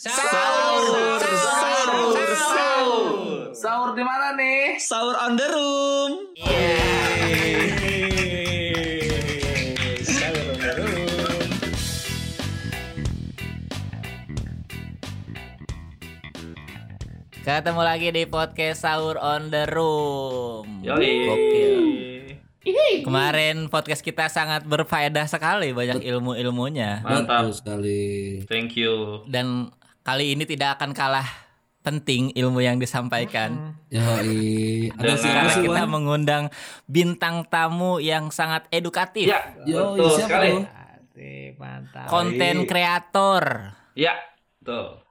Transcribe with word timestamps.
Sahur, 0.00 1.20
sahur, 1.20 2.24
sahur. 2.32 3.52
Sahur 3.52 3.92
di 3.92 4.00
mana 4.00 4.32
nih? 4.32 4.80
Sahur 4.80 5.12
on 5.12 5.36
the 5.36 5.44
room. 5.44 6.12
Sahur 10.00 10.40
on 10.40 10.56
the 10.56 10.72
room. 10.80 11.48
Ketemu 17.44 17.80
lagi 17.84 18.08
di 18.08 18.24
podcast 18.24 18.88
Sahur 18.88 19.20
on 19.20 19.52
the 19.52 19.68
Room. 19.68 20.80
Yoi. 20.80 21.28
Gokil. 21.28 21.76
Kemarin 23.04 23.68
podcast 23.68 24.00
kita 24.00 24.32
sangat 24.32 24.64
berfaedah 24.64 25.28
sekali, 25.28 25.76
banyak 25.76 26.00
ilmu-ilmunya. 26.00 27.04
Mantap. 27.04 27.52
Betul 27.52 27.52
sekali. 27.52 28.00
Thank 28.48 28.80
you. 28.80 29.28
Dan 29.28 29.76
kali 30.10 30.34
ini 30.34 30.42
tidak 30.42 30.74
akan 30.74 30.90
kalah 30.90 31.28
penting 31.86 32.34
ilmu 32.34 32.58
yang 32.58 32.82
disampaikan. 32.82 33.78
Yoi. 33.94 34.90
Ada 34.90 35.14
Karena 35.14 35.54
kita 35.62 35.82
mengundang 35.86 36.44
bintang 36.90 37.46
tamu 37.46 38.02
yang 38.02 38.34
sangat 38.34 38.66
edukatif. 38.74 39.30
Ya, 39.30 39.54
Yoi, 39.62 40.02
betul 40.02 40.10
siapa 40.18 40.26
sekali. 40.26 40.50
Iya. 41.14 42.08
Konten 42.10 42.64
kreator, 42.66 43.76
Ya, 43.94 44.16
betul. 44.58 45.04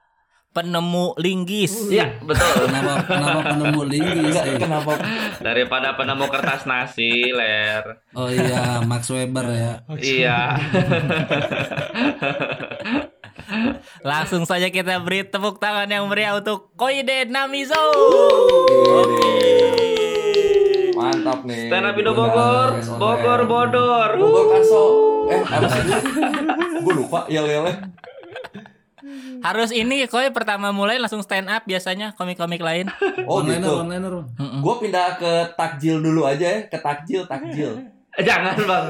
Penemu 0.50 1.14
linggis. 1.16 1.72
Ya, 1.88 2.10
betul. 2.20 2.66
Kenapa 2.66 3.06
kenapa 3.06 3.40
penemu 3.54 3.80
linggis? 3.86 4.34
eh? 4.34 4.58
Kenapa? 4.58 4.92
Daripada 5.38 5.94
penemu 5.94 6.26
kertas 6.26 6.66
nasi, 6.66 7.30
ler. 7.30 8.02
Oh 8.12 8.26
iya, 8.26 8.82
Max 8.82 9.06
Weber 9.08 9.46
ya. 9.46 9.72
Iya. 9.94 10.38
Langsung 14.02 14.42
saja 14.42 14.70
kita 14.70 14.98
beri 15.00 15.22
tepuk 15.22 15.58
tangan 15.58 15.86
yang 15.86 16.06
meriah 16.06 16.34
untuk 16.34 16.74
Koide 16.74 17.26
Namizo. 17.26 17.78
Mantap 20.94 21.46
nih. 21.48 21.70
Stand 21.70 21.86
up 21.86 21.96
Indo 21.96 22.12
Bogor, 22.12 22.68
Bogor 22.98 23.40
bodor. 23.46 24.10
Bogor 24.18 24.44
Kaso. 24.52 24.84
Eh, 25.30 25.40
apa 25.40 25.66
sih? 25.70 25.82
Gue 26.84 26.94
lupa 26.96 27.24
yel-yelnya. 27.26 27.76
Harus 29.40 29.70
ini 29.70 30.04
Koi 30.04 30.28
pertama 30.28 30.68
mulai 30.70 30.96
langsung 30.96 31.20
stand 31.20 31.46
up 31.46 31.62
biasanya 31.64 32.12
komik-komik 32.14 32.58
lain. 32.58 32.86
Oh 33.24 33.40
Onliner, 33.40 33.62
gitu. 33.62 33.72
onliner. 33.78 34.12
Mm-mm. 34.34 34.58
Gue 34.60 34.74
pindah 34.80 35.14
ke 35.14 35.30
takjil 35.54 35.98
dulu 35.98 36.24
aja 36.24 36.42
ya, 36.42 36.58
ke 36.66 36.76
takjil, 36.76 37.22
takjil. 37.24 37.70
Jangan 38.20 38.52
bang, 38.58 38.84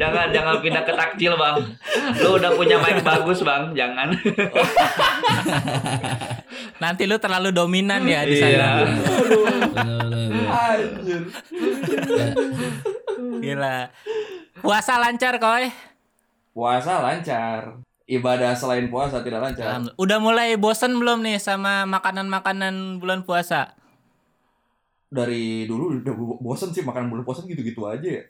jangan 0.00 0.26
jangan 0.32 0.54
pindah 0.58 0.80
ke 0.80 0.90
takjil 0.90 1.36
bang. 1.36 1.54
Lu 2.16 2.34
udah 2.34 2.50
punya 2.56 2.74
mic 2.80 2.98
bagus 3.04 3.38
bang, 3.42 3.68
jangan. 3.76 4.08
Nanti 6.80 7.04
lu 7.04 7.14
terlalu 7.16 7.52
dominan 7.52 8.00
ya 8.02 8.24
di 8.24 8.32
Iya. 8.32 8.40
sana. 8.40 8.68
Anjir. 10.48 11.20
Gila. 13.38 13.76
Puasa 14.58 14.96
lancar 14.96 15.36
Koi. 15.36 15.68
Puasa 16.50 16.98
lancar. 16.98 17.76
Ibadah 18.06 18.58
selain 18.58 18.90
puasa 18.90 19.22
tidak 19.22 19.40
lancar. 19.40 19.82
Udah 19.94 20.18
mulai 20.18 20.58
bosen 20.58 20.98
belum 20.98 21.22
nih 21.22 21.38
sama 21.38 21.86
makanan-makanan 21.86 22.98
bulan 22.98 23.22
puasa? 23.22 23.78
Dari 25.12 25.68
dulu 25.68 26.02
udah 26.02 26.14
bosen 26.40 26.72
sih 26.74 26.82
makan 26.82 27.12
bulan 27.12 27.22
puasa 27.22 27.44
gitu-gitu 27.46 27.84
aja 27.86 28.22
ya. 28.22 28.24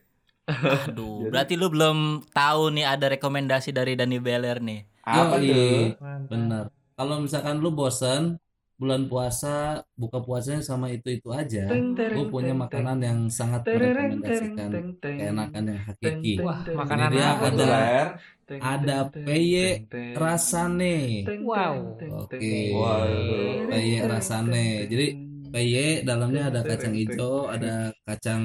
Aduh, 0.90 1.26
berarti 1.32 1.54
lu 1.54 1.70
belum 1.70 2.26
tahu 2.34 2.74
nih 2.74 2.86
ada 2.86 3.06
rekomendasi 3.14 3.70
dari 3.70 3.94
Dani 3.94 4.18
Beler 4.18 4.58
nih. 4.58 4.80
Apa 5.06 5.38
tuh? 5.38 5.94
Bener. 6.28 6.64
Kalau 6.98 7.16
misalkan 7.22 7.58
lu 7.62 7.72
bosen 7.72 8.36
bulan 8.80 9.02
puasa 9.10 9.82
buka 9.94 10.18
puasanya 10.26 10.62
sama 10.64 10.86
itu 10.90 11.08
itu 11.16 11.28
aja, 11.30 11.60
gue 12.12 12.24
punya 12.32 12.52
makanan 12.52 12.98
yang 13.08 13.18
sangat 13.30 13.62
merekomendasikan 13.70 14.70
keenakan 15.16 15.62
yang 15.70 15.80
hakiki. 15.86 16.34
Wah, 16.42 16.60
makanan 16.66 17.06
dia 17.14 17.24
apa 17.34 17.46
ada 17.52 17.72
ada 18.58 18.98
peye 19.14 19.86
rasane. 20.14 20.96
Wow. 21.40 21.74
Oke. 22.26 22.38
Peye 23.70 23.96
rasane. 24.10 24.66
Jadi 24.90 25.06
peye 25.52 25.86
dalamnya 26.02 26.42
ada 26.50 26.60
kacang 26.64 26.94
hijau, 26.96 27.48
ada 27.54 27.92
kacang 28.08 28.42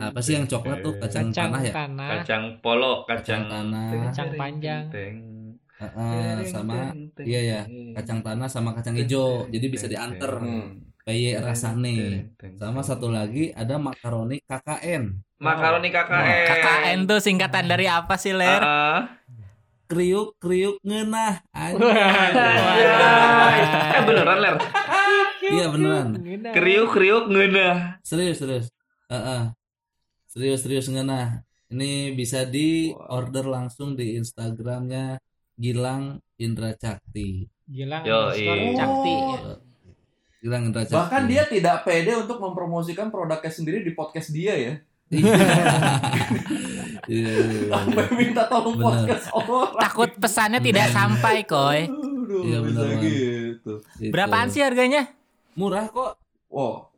apa 0.00 0.18
sih 0.22 0.32
yang 0.38 0.46
coklat 0.46 0.78
tuh 0.82 0.94
kacang, 1.02 1.26
Kacang 1.30 1.50
tanah 1.50 1.60
ya? 1.66 1.72
tanah, 1.74 2.08
Kacang 2.22 2.44
polo, 2.62 2.92
Kacang 3.10 3.42
kacang 3.42 3.42
tanah. 3.50 3.88
kacang 4.10 4.30
panjang. 4.40 4.84
Heeh, 5.76 6.48
sama 6.48 6.96
iya 7.20 7.40
ya, 7.44 7.60
kacang 8.00 8.24
tanah 8.24 8.48
sama 8.48 8.72
kacang 8.72 8.96
hijau. 8.96 9.44
Jadi 9.52 9.66
bisa 9.68 9.86
diantar. 9.86 10.40
Hmm. 10.40 10.82
Peye 11.06 11.38
rasane. 11.38 12.34
Sama 12.58 12.82
satu 12.82 13.06
lagi 13.06 13.54
ada 13.54 13.78
makaroni 13.78 14.42
KKN. 14.42 15.22
Makaroni 15.38 15.88
KKN. 15.94 16.46
KKN 16.50 16.98
tuh 17.06 17.22
singkatan 17.22 17.70
dari 17.70 17.86
apa 17.86 18.18
sih, 18.18 18.34
Ler? 18.34 18.58
Ah, 18.58 19.22
Kriuk 19.86 20.34
kriuk 20.42 20.82
ngenah. 20.82 21.46
Ah. 21.54 21.70
Eh 23.94 24.02
beneran 24.02 24.38
ler. 24.42 24.56
Iya 25.46 25.70
beneran. 25.70 26.18
Kriuk 26.50 26.90
kriuk 26.90 27.30
ngeunah. 27.30 28.02
Serius 28.02 28.42
serius. 28.42 28.66
Heeh. 29.06 29.54
Serius 30.26 30.66
serius 30.66 30.90
ngenah. 30.90 31.46
Ini 31.70 32.18
bisa 32.18 32.42
di 32.42 32.90
order 32.90 33.46
langsung 33.46 33.94
di 33.94 34.18
Instagramnya 34.18 35.22
Gilang 35.56 36.20
Indra 36.36 36.76
Cakti. 36.76 37.48
Gilang 37.66 38.04
Yo, 38.04 38.30
underscore 38.30 38.56
iya. 38.60 38.76
Cakti. 38.76 39.14
Gilang 40.44 40.62
Indra 40.68 40.82
Cakti. 40.84 40.96
Bahkan 41.00 41.22
dia 41.26 41.42
tidak 41.48 41.76
pede 41.82 42.12
untuk 42.14 42.38
mempromosikan 42.38 43.08
produknya 43.08 43.50
sendiri 43.50 43.80
di 43.80 43.96
podcast 43.96 44.30
dia 44.30 44.54
ya. 44.54 44.74
Iya, 45.06 45.22
iya, 47.06 47.30
iya. 47.30 47.70
Sampai 47.70 48.04
minta 48.18 48.42
tolong 48.50 48.74
Bener. 48.74 49.06
podcast 49.06 49.26
orang. 49.30 49.78
Takut 49.78 50.10
pesannya 50.18 50.58
tidak 50.58 50.90
sampai, 50.90 51.46
Koi. 51.46 51.86
Aduh, 51.86 52.42
Iya, 52.42 52.58
Bang. 52.58 52.98
gitu. 53.00 53.72
Gitu. 54.02 54.10
Berapaan 54.10 54.50
sih 54.50 54.66
harganya? 54.66 55.06
Murah 55.54 55.86
kok. 55.88 56.18
Wow. 56.50 56.90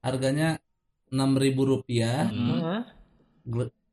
Harganya 0.00 0.62
enam 1.10 1.34
ribu 1.36 1.66
rupiah. 1.66 2.30
Hmm. 2.30 2.86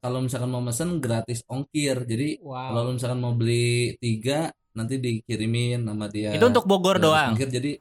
Kalau 0.07 0.23
misalkan 0.23 0.47
mau 0.47 0.63
mesen 0.63 1.03
gratis 1.03 1.43
ongkir. 1.45 2.07
Jadi 2.07 2.39
kalau 2.39 2.79
Wow. 2.79 2.87
lu 2.87 2.91
misalkan 2.95 3.19
mau 3.19 3.35
beli 3.35 3.99
tiga 3.99 4.47
nanti 4.71 5.03
dikirimin 5.03 5.83
sama 5.83 6.07
dia. 6.07 6.31
Itu 6.31 6.47
untuk 6.47 6.63
Bogor 6.63 6.95
Gratis 6.95 7.11
doang. 7.11 7.31
Ongkir 7.35 7.49
jadi 7.51 7.71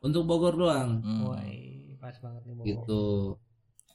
untuk 0.00 0.22
Bogor 0.24 0.54
doang. 0.56 1.04
Hmm. 1.04 1.28
Wah, 1.28 1.44
pas 2.00 2.16
banget 2.16 2.42
nih 2.48 2.54
Bobo. 2.56 2.64
Gitu. 2.64 3.04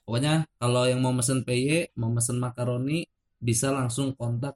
Pokoknya 0.05 0.45
kalau 0.55 0.85
yang 0.85 1.01
mau 1.01 1.11
mesen 1.11 1.41
PY, 1.41 1.97
mau 1.97 2.13
mesen 2.13 2.37
makaroni 2.37 3.03
bisa 3.41 3.73
langsung 3.73 4.13
kontak 4.13 4.53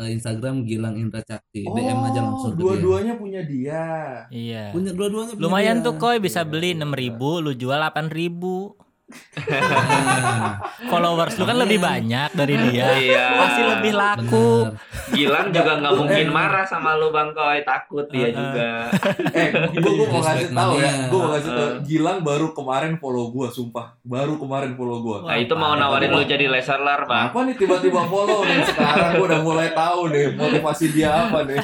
eh, 0.00 0.10
Instagram 0.10 0.64
Gilang 0.64 0.96
Indra 0.96 1.20
Cakti. 1.20 1.62
DM 1.62 2.00
aja 2.08 2.20
langsung 2.24 2.56
ke 2.56 2.58
dia. 2.58 2.64
Oh, 2.64 2.72
dua-duanya 2.72 3.14
punya 3.20 3.40
dia. 3.44 3.84
Iya. 4.32 4.72
Punya 4.72 4.96
dua-duanya 4.96 5.36
punya 5.36 5.44
Lumayan 5.44 5.76
dia. 5.78 5.86
tuh, 5.86 5.94
Koi 6.00 6.18
bisa 6.18 6.40
beli 6.42 6.72
6000 6.72 7.20
lu 7.44 7.52
jual 7.52 7.76
8000 7.76 8.72
Nah, 8.80 8.89
Followers 10.90 11.34
lu 11.38 11.44
kan 11.46 11.56
lebih 11.58 11.78
banyak 11.82 12.30
dari 12.34 12.54
dia. 12.70 12.86
Iya. 12.96 13.26
Pasti 13.38 13.62
lebih 13.62 13.92
laku. 13.94 14.48
bener. 14.70 14.90
Gilang 15.10 15.46
juga 15.50 15.72
nggak 15.82 15.94
mungkin 15.98 16.26
marah 16.30 16.64
sama 16.66 16.94
lu 16.98 17.10
bang 17.10 17.30
Koy, 17.34 17.58
takut 17.66 18.06
dia 18.10 18.30
juga. 18.30 18.70
Eh, 19.30 19.48
gue 19.72 19.92
gue 19.94 20.06
mau 20.10 20.20
ngasih 20.20 20.50
Respect 20.50 20.58
tahu 20.58 20.72
ya. 20.82 20.92
Gue 21.06 21.18
mau 21.18 21.30
ngasih 21.34 21.50
tahu. 21.50 21.68
Uh. 21.70 21.78
Gilang 21.86 22.18
baru 22.26 22.46
kemarin 22.50 22.92
follow 22.98 23.26
gue, 23.30 23.46
sumpah. 23.50 23.94
Baru 24.02 24.34
kemarin 24.36 24.74
follow 24.74 24.98
gue. 25.02 25.16
Nah 25.26 25.36
itu 25.38 25.54
mau 25.54 25.74
nawarin 25.78 26.10
lu 26.10 26.22
jadi 26.26 26.46
leseler 26.50 27.06
bang. 27.06 27.30
Apa 27.30 27.38
nih 27.46 27.54
tiba-tiba 27.58 28.02
follow 28.10 28.42
nih 28.46 28.62
sekarang 28.70 29.10
gue 29.18 29.26
udah 29.26 29.40
mulai 29.42 29.68
tahu 29.70 30.10
nih 30.10 30.34
motivasi 30.34 30.86
dia 30.94 31.28
apa 31.28 31.46
nih. 31.46 31.58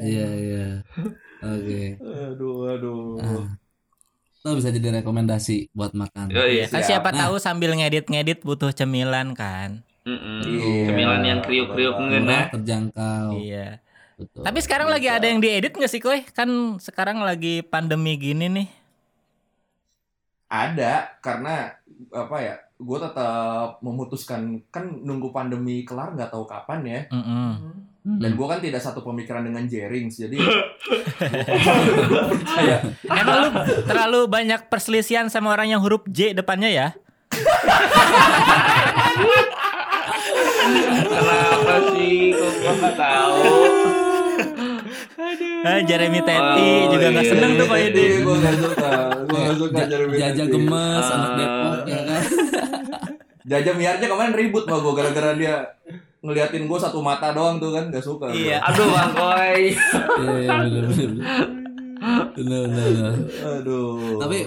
Iya 0.00 0.28
iya. 0.34 0.66
Oke. 1.44 2.00
Aduh, 2.00 2.72
aduh. 2.72 3.44
Itu 4.44 4.60
bisa 4.60 4.68
jadi 4.68 5.00
rekomendasi 5.00 5.72
buat 5.72 5.96
makan. 5.96 6.28
Yoi. 6.28 6.60
Iya, 6.60 6.64
kan 6.68 6.84
Siap. 6.84 7.00
siapa 7.00 7.08
Nah. 7.10 7.20
tahu 7.24 7.40
sambil 7.40 7.72
ngedit-ngedit 7.72 8.44
butuh 8.44 8.76
cemilan 8.76 9.32
kan. 9.32 9.80
Mm-mm. 10.04 10.44
Iya. 10.44 10.92
Cemilan 10.92 11.22
yang 11.24 11.40
kriuk-kriuk 11.40 11.96
Murah, 11.96 12.12
ngeunah. 12.12 12.44
terjangkau. 12.52 13.28
Iya. 13.40 13.80
Betul. 14.20 14.44
Tapi 14.44 14.58
sekarang 14.60 14.92
lagi 14.92 15.08
ada 15.08 15.24
yang 15.24 15.40
diedit 15.40 15.72
nggak 15.72 15.88
sih, 15.88 15.96
Koi? 15.96 16.28
Kan 16.28 16.76
sekarang 16.76 17.24
lagi 17.24 17.64
pandemi 17.64 18.20
gini 18.20 18.52
nih. 18.52 18.68
Ada 20.46 21.16
karena 21.18 21.80
apa 22.12 22.36
ya? 22.38 22.54
Gue 22.76 23.00
tetap 23.00 23.80
memutuskan 23.80 24.60
kan 24.68 24.92
nunggu 24.92 25.32
pandemi 25.32 25.88
kelar 25.88 26.12
nggak 26.12 26.28
tahu 26.28 26.44
kapan 26.44 26.80
ya. 26.84 27.00
Mm-mm. 27.08 27.50
Hmm. 28.04 28.20
Dan 28.20 28.36
gue 28.36 28.44
kan 28.44 28.60
tidak 28.60 28.78
satu 28.78 29.00
pemikiran 29.00 29.40
dengan 29.40 29.64
Jerings, 29.64 30.20
jadi 30.20 30.36
gue 30.36 32.22
percaya. 32.30 32.84
Emang 33.00 33.36
lu 33.40 33.48
terlalu 33.82 34.20
banyak 34.28 34.68
perselisihan 34.68 35.26
sama 35.26 35.48
orang 35.50 35.72
yang 35.72 35.80
huruf 35.80 36.04
J 36.06 36.36
depannya 36.36 36.68
ya? 36.68 36.88
Kenapa 41.04 41.74
sih? 41.90 42.32
Kok 42.32 42.52
gua 42.54 42.72
nggak 42.74 42.94
tahu? 42.94 43.36
Eh, 45.64 45.80
Jeremy 45.82 46.20
Teti 46.20 46.70
Oh, 46.84 46.92
juga 46.92 47.06
nggak 47.08 47.24
iya. 47.24 47.32
seneng 47.32 47.50
tuh 47.56 47.64
Ko 47.64 47.74
Ide. 47.74 47.96
Iya, 47.96 48.18
gue 48.20 48.36
gak 48.36 48.56
suka. 48.58 48.90
Gue 49.24 49.38
gak 49.40 49.56
suka 49.56 49.80
Jeremy 49.86 50.14
Jaja 50.14 50.44
gemes 50.44 51.06
anak 51.06 51.24
Ah. 51.24 51.36
Depok 51.38 51.78
ya 51.84 52.00
kan 52.02 52.22
Jaja 53.44 53.70
Miarja 53.72 54.04
kemarin 54.06 54.34
ribut 54.34 54.64
sama 54.64 54.78
gue 54.78 54.92
gara-gara 54.94 55.30
dia 55.34 55.54
ngeliatin 56.24 56.64
gue 56.64 56.78
satu 56.80 56.98
mata 56.98 57.30
doang 57.30 57.60
tuh 57.60 57.70
kan 57.70 57.92
gak 57.92 58.00
suka. 58.00 58.26
gua. 58.26 58.34
Iya. 58.34 58.58
Aduh 58.64 58.88
Bang 58.88 59.12
Koy. 59.12 59.60
iya 60.18 60.32
iya 60.40 60.56
bener 60.56 60.84
bener 60.88 61.08
bener 62.34 62.62
bener, 62.66 62.88
bener. 62.90 63.14
Aduh. 63.60 64.18
tapi 64.18 64.38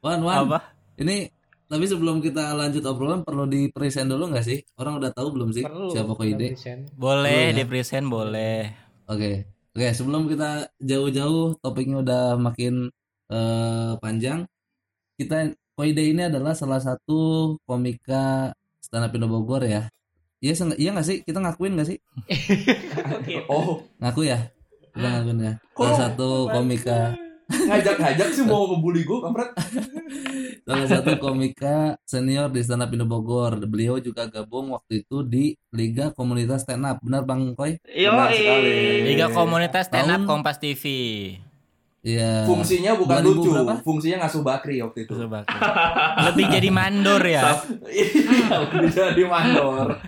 Wan 0.00 0.20
Wan 0.20 0.36
Apa? 0.44 0.58
ini 0.96 1.28
tapi 1.66 1.84
sebelum 1.84 2.22
kita 2.22 2.54
lanjut 2.54 2.84
obrolan 2.84 3.20
perlu 3.20 3.44
di 3.44 3.68
present 3.68 4.06
dulu 4.06 4.30
nggak 4.30 4.46
sih 4.46 4.58
orang 4.78 5.02
udah 5.02 5.10
tahu 5.10 5.34
belum 5.34 5.50
sih 5.50 5.66
Perlu. 5.66 5.90
siapa 5.90 6.12
Koide. 6.14 6.54
Boleh 6.54 6.94
Boleh 6.94 7.42
ya? 7.44 7.54
di 7.54 7.64
present 7.66 8.06
boleh. 8.06 8.58
Oke, 9.06 9.30
oke. 9.74 9.88
Sebelum 9.90 10.26
kita 10.26 10.50
jauh-jauh, 10.78 11.58
topiknya 11.58 12.02
udah 12.02 12.22
makin 12.38 12.86
eh, 13.28 13.92
panjang. 13.98 14.46
Kita 15.18 15.50
Koide 15.74 16.06
ini 16.06 16.22
adalah 16.24 16.54
salah 16.54 16.78
satu 16.78 17.18
komika 17.66 18.54
stand 18.78 19.04
up 19.04 19.12
Indo 19.12 19.26
Bogor 19.26 19.66
ya. 19.66 19.90
Iya, 20.36 20.52
seng- 20.52 20.76
iya 20.76 20.92
nggak 20.92 21.06
sih? 21.06 21.18
Kita 21.22 21.40
ngakuin 21.40 21.72
nggak 21.74 21.88
sih? 21.88 21.98
Oh, 23.48 23.80
Ngaku 23.98 24.20
ya. 24.24 24.38
Kita 24.92 25.06
ngakuin 25.06 25.38
ya. 25.40 25.52
Salah 25.72 25.96
satu 25.98 26.28
komika, 26.48 27.16
ngajak-ngajak 27.46 28.28
sih 28.32 28.42
mau 28.42 28.66
ngebully 28.66 29.02
gue 29.02 29.18
kampret. 29.18 29.50
salah 30.62 30.86
satu 30.88 31.14
komika 31.16 31.94
senior 32.02 32.50
di 32.50 32.58
stand 32.60 32.82
up 32.82 32.90
Indo 32.90 33.06
Bogor. 33.06 33.60
Beliau 33.62 33.96
juga 33.98 34.26
gabung 34.26 34.74
waktu 34.74 35.02
itu 35.02 35.22
di 35.22 35.44
Liga 35.70 36.10
Komunitas 36.10 36.64
Stand 36.64 36.84
Up. 36.84 36.98
Benar 37.00 37.22
Bang 37.22 37.54
Koy? 37.54 37.78
Benar 38.10 38.32
sekali. 38.32 38.74
Liga 39.04 39.26
Komunitas 39.30 39.86
Stand 39.86 40.10
Up 40.10 40.20
Kompas 40.24 40.58
TV. 40.58 40.82
Iya. 42.06 42.46
Fungsinya 42.46 42.94
bukan 42.94 43.18
2000 43.18 43.26
lucu, 43.26 43.50
berapa? 43.50 43.74
fungsinya 43.82 44.16
ngasuh 44.22 44.42
bakri 44.46 44.78
waktu 44.78 45.10
itu. 45.10 45.12
Coba. 45.18 45.42
Lebih 46.30 46.44
jadi 46.54 46.68
mandor 46.70 47.22
ya. 47.26 47.42
Iya, 47.90 48.62
udah 48.62 48.90
jadi 48.94 49.22
mandor. 49.26 49.98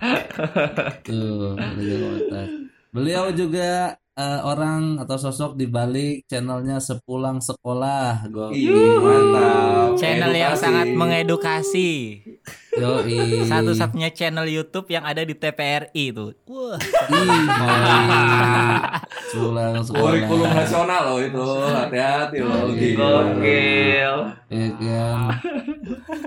Tuh, 1.03 1.59
Komunitas. 1.59 2.47
Beliau 2.95 3.35
juga 3.35 3.99
eh, 4.15 4.39
orang 4.47 5.03
atau 5.03 5.19
sosok 5.19 5.59
di 5.59 5.67
balik 5.67 6.23
channelnya 6.31 6.79
Sepulang 6.79 7.43
Sekolah. 7.43 8.23
Ih, 8.55 8.71
mantap. 9.03 9.99
Channel 9.99 10.31
yang 10.31 10.55
sangat 10.55 10.95
mengedukasi. 10.95 12.23
Yoi. 12.79 13.43
Satu-satunya 13.43 14.15
channel 14.15 14.47
YouTube 14.47 14.87
yang 14.87 15.03
ada 15.03 15.27
di 15.27 15.35
TPRI 15.35 16.15
itu. 16.15 16.31
Wah. 16.47 16.79
Ih, 19.29 19.37
Sepulang 19.37 19.85
Kurikulum 19.85 20.49
Sekolah. 20.49 20.53
nasional 20.57 21.01
loh 21.05 21.19
itu, 21.21 21.45
hati-hati 21.69 22.37
loh. 22.41 22.65
Iya. 22.73 22.89
Gokil. 22.97 24.15
Ya 24.49 24.67
kan. 24.73 25.19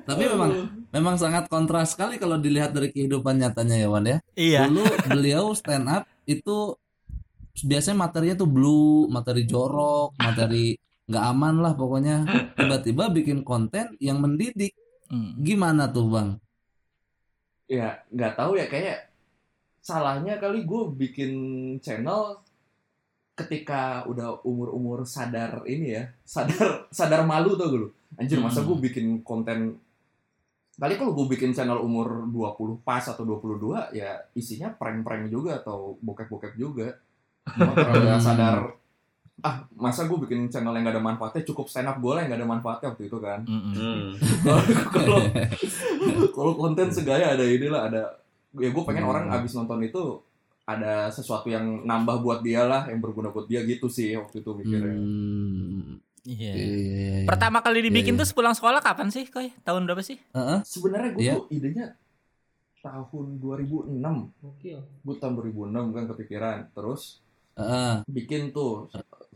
Tapi 0.07 0.23
memang 0.31 0.51
memang 0.95 1.15
sangat 1.19 1.51
kontras 1.51 1.95
sekali 1.95 2.19
kalau 2.23 2.39
dilihat 2.39 2.71
dari 2.71 2.95
kehidupan 2.95 3.43
nyatanya 3.43 3.77
ya 3.79 3.89
Wan 3.91 4.07
ya. 4.07 4.19
Iya. 4.39 4.61
Dulu 4.71 4.83
beliau 5.11 5.51
stand 5.55 5.91
up 5.91 6.07
itu 6.31 6.79
biasanya 7.67 8.07
materinya 8.07 8.37
tuh 8.39 8.51
blue, 8.51 9.11
materi 9.11 9.43
jorok, 9.47 10.15
materi 10.19 10.79
nggak 11.11 11.25
aman 11.35 11.55
lah 11.59 11.73
pokoknya. 11.75 12.23
Tiba-tiba 12.55 13.11
bikin 13.11 13.43
konten 13.43 13.99
yang 13.99 14.23
mendidik. 14.23 14.79
Hmm. 15.11 15.37
Gimana 15.43 15.91
tuh 15.91 16.09
bang? 16.09 16.29
Ya, 17.67 18.05
nggak 18.13 18.33
tahu 18.39 18.57
ya 18.57 18.67
kayak 18.71 19.13
salahnya 19.83 20.39
kali 20.39 20.63
gue 20.63 20.83
bikin 20.95 21.33
channel 21.83 22.39
ketika 23.33 24.05
udah 24.05 24.41
umur-umur 24.43 25.05
sadar 25.05 25.65
ini 25.65 25.97
ya, 25.97 26.05
sadar 26.23 26.85
sadar 26.99 27.25
malu 27.25 27.55
tuh 27.55 27.69
gue. 27.69 27.89
Anjir, 28.17 28.37
masa 28.39 28.61
Hmm. 28.61 28.69
gue 28.73 28.89
bikin 28.91 29.07
konten 29.23 29.81
Kali 30.73 30.99
kalau 30.99 31.15
gue 31.15 31.37
bikin 31.37 31.53
channel 31.53 31.79
umur 31.79 32.27
20 32.27 32.83
pas 32.83 33.05
atau 33.05 33.23
22 33.23 33.93
ya 33.93 34.19
isinya 34.35 34.73
prank-prank 34.73 35.31
juga 35.31 35.61
atau 35.63 35.95
bokep-bokep 36.01 36.57
juga. 36.57 36.97
Udah 37.47 38.17
Hmm. 38.17 38.19
sadar 38.19 38.59
ah 39.43 39.63
masa 39.75 40.07
gue 40.07 40.19
bikin 40.23 40.47
channel 40.49 40.71
yang 40.73 40.87
gak 40.87 40.97
ada 40.97 41.03
manfaatnya 41.03 41.43
cukup 41.43 41.67
stand 41.67 41.87
up 41.87 41.99
gue 41.99 42.13
lah 42.15 42.23
yang 42.23 42.31
gak 42.31 42.41
ada 42.41 42.51
manfaatnya 42.51 42.89
waktu 42.95 43.05
itu 43.07 43.19
kan. 43.19 43.41
Hmm. 43.43 44.15
kalau 44.95 45.19
kalau 46.31 46.53
konten 46.57 46.89
segaya 46.89 47.35
ada 47.35 47.43
inilah 47.43 47.83
ada 47.87 48.03
ya 48.55 48.69
gue 48.71 48.83
pengen 48.83 49.03
Hmm. 49.03 49.13
orang 49.13 49.25
abis 49.31 49.53
nonton 49.53 49.83
itu 49.83 50.03
ada 50.65 50.93
sesuatu 51.09 51.47
yang 51.47 51.65
nambah 51.83 52.19
buat 52.19 52.41
dia 52.41 52.63
lah 52.63 52.87
yang 52.87 52.99
berguna 52.99 53.29
buat 53.29 53.45
dia 53.45 53.63
gitu 53.63 53.87
sih 53.87 54.15
waktu 54.15 54.39
itu 54.39 54.51
mikirnya 54.53 54.95
Hmm, 54.95 55.99
Iya. 56.23 56.53
iya, 56.53 56.67
iya, 56.71 56.79
iya. 57.19 57.27
Pertama 57.27 57.59
kali 57.59 57.83
dibikin 57.83 58.15
tuh 58.15 58.23
sepulang 58.23 58.53
sekolah 58.53 58.79
kapan 58.79 59.11
sih, 59.11 59.27
Koy? 59.27 59.51
Tahun 59.59 59.83
berapa 59.83 59.99
sih? 60.01 60.23
Heeh. 60.31 60.63
sebenarnya 60.63 61.11
gue 61.13 61.23
tuh 61.27 61.47
idenya 61.51 61.99
tahun 62.79 63.39
2006 63.39 63.99
Gokil. 64.39 64.79
gue 64.79 65.15
tahun 65.17 65.35
2006 65.37 65.71
kan 65.89 66.05
kepikiran 66.09 66.57
terus 66.73 67.23
heeh. 67.53 68.03
bikin 68.07 68.51
tuh 68.51 68.91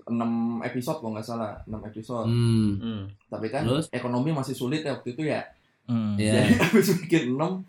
6 0.04 0.14
episode 0.62 0.98
kalau 0.98 1.12
nggak 1.12 1.22
salah 1.24 1.58
6 1.64 1.78
episode 1.84 2.26
Hmm. 2.26 2.70
Hmm. 2.76 3.02
tapi 3.26 3.46
kan 3.48 3.62
Terus? 3.62 3.86
ekonomi 3.88 4.30
masih 4.30 4.50
sulit 4.52 4.82
ya 4.82 4.94
waktu 4.94 5.10
itu 5.10 5.22
ya 5.24 5.42
Hmm. 5.86 6.14
Iya. 6.16 6.42
Jadi 6.42 6.54
habis 6.64 6.88
bikin 6.98 7.24
6 7.32 7.62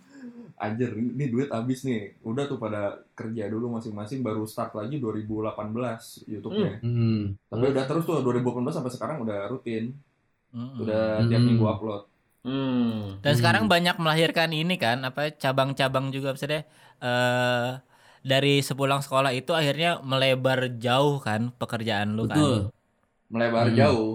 Anjir, 0.57 0.89
ini 0.97 1.29
duit 1.29 1.53
habis 1.53 1.85
nih. 1.85 2.17
Udah 2.25 2.49
tuh 2.49 2.57
pada 2.57 3.05
kerja 3.13 3.45
dulu 3.45 3.77
masing-masing 3.77 4.25
baru 4.25 4.41
start 4.49 4.73
lagi 4.73 4.97
2018 4.97 6.25
YouTube-nya. 6.25 6.81
Hmm. 6.81 7.37
Tapi 7.45 7.65
udah 7.77 7.85
terus 7.85 8.03
tuh 8.09 8.25
2018 8.25 8.73
sampai 8.73 8.89
sekarang 8.89 9.17
udah 9.21 9.45
rutin. 9.53 9.93
Mm-mm. 10.49 10.81
Udah 10.81 11.21
tiap 11.29 11.41
Hmm. 11.45 11.49
minggu 11.53 11.61
upload. 11.61 12.01
Hmm. 12.41 13.21
Dan 13.21 13.33
Hmm. 13.33 13.39
sekarang 13.39 13.63
banyak 13.69 14.01
melahirkan 14.01 14.49
ini 14.49 14.81
kan, 14.81 15.05
apa 15.05 15.29
cabang-cabang 15.29 16.09
juga 16.09 16.33
maksudnya 16.33 16.65
eh 16.97 17.69
dari 18.25 18.59
sepulang 18.59 19.05
sekolah 19.05 19.37
itu 19.37 19.53
akhirnya 19.53 20.01
melebar 20.01 20.73
jauh 20.81 21.21
kan 21.21 21.53
pekerjaan 21.53 22.17
lu 22.17 22.25
kan. 22.25 22.33
Betul. 22.33 22.57
Melebar 23.29 23.69
Hmm. 23.69 23.77
jauh. 23.77 24.11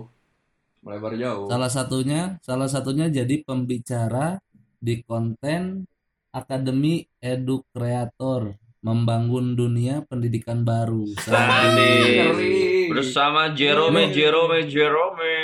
Melebar 0.82 1.14
jauh. 1.14 1.46
Salah 1.46 1.70
satunya, 1.70 2.22
salah 2.42 2.66
satunya 2.66 3.06
jadi 3.06 3.46
pembicara 3.46 4.42
di 4.82 4.98
konten 5.06 5.86
Akademi 6.32 7.04
Edu 7.20 7.60
Kreator 7.70 8.56
membangun 8.80 9.52
dunia 9.52 10.00
pendidikan 10.08 10.64
baru. 10.64 11.04
Sadi. 11.20 11.92
Ngeri. 12.24 12.88
Bersama 12.88 13.52
Jerome, 13.52 14.08
Jerome, 14.10 14.64
Jerome. 14.64 15.36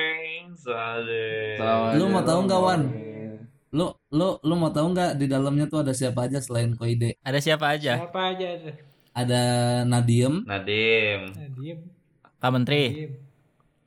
Sadi. 0.57 1.61
Sama 1.61 1.93
Lu 1.93 2.09
mau 2.09 2.25
tahu 2.25 2.41
nggak, 2.49 2.61
Wan? 2.65 2.83
Lu 3.69 3.93
lu 4.09 4.41
lu 4.41 4.55
mau 4.57 4.73
tahu 4.73 4.97
nggak 4.97 5.21
di 5.21 5.29
dalamnya 5.29 5.69
tuh 5.69 5.85
ada 5.85 5.93
siapa 5.93 6.25
aja 6.25 6.41
selain 6.41 6.73
Koide? 6.73 7.21
Ada 7.21 7.37
siapa 7.37 7.77
aja? 7.77 8.01
Siapa 8.01 8.33
aja 8.33 8.49
tuh? 8.57 8.75
Ada 9.13 9.43
Nadiem, 9.85 10.41
Nadim. 10.49 11.21
Nah, 11.29 11.49
diem. 11.53 11.79
Pak 12.41 12.49
Menteri. 12.49 12.83
Diem. 12.89 13.13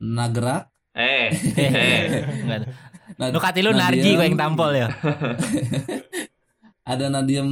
Nagrak, 0.01 0.69
Eh, 0.93 1.33
eh. 1.57 2.01
Enggak. 2.45 2.69
Nad- 3.17 3.33
Lu 3.33 3.41
Nadiem, 3.73 3.73
Narji 3.73 4.09
gue 4.13 4.25
yang 4.27 4.37
tampol 4.37 4.71
ya. 4.75 4.87
ada 6.91 7.05
Nadiem, 7.07 7.49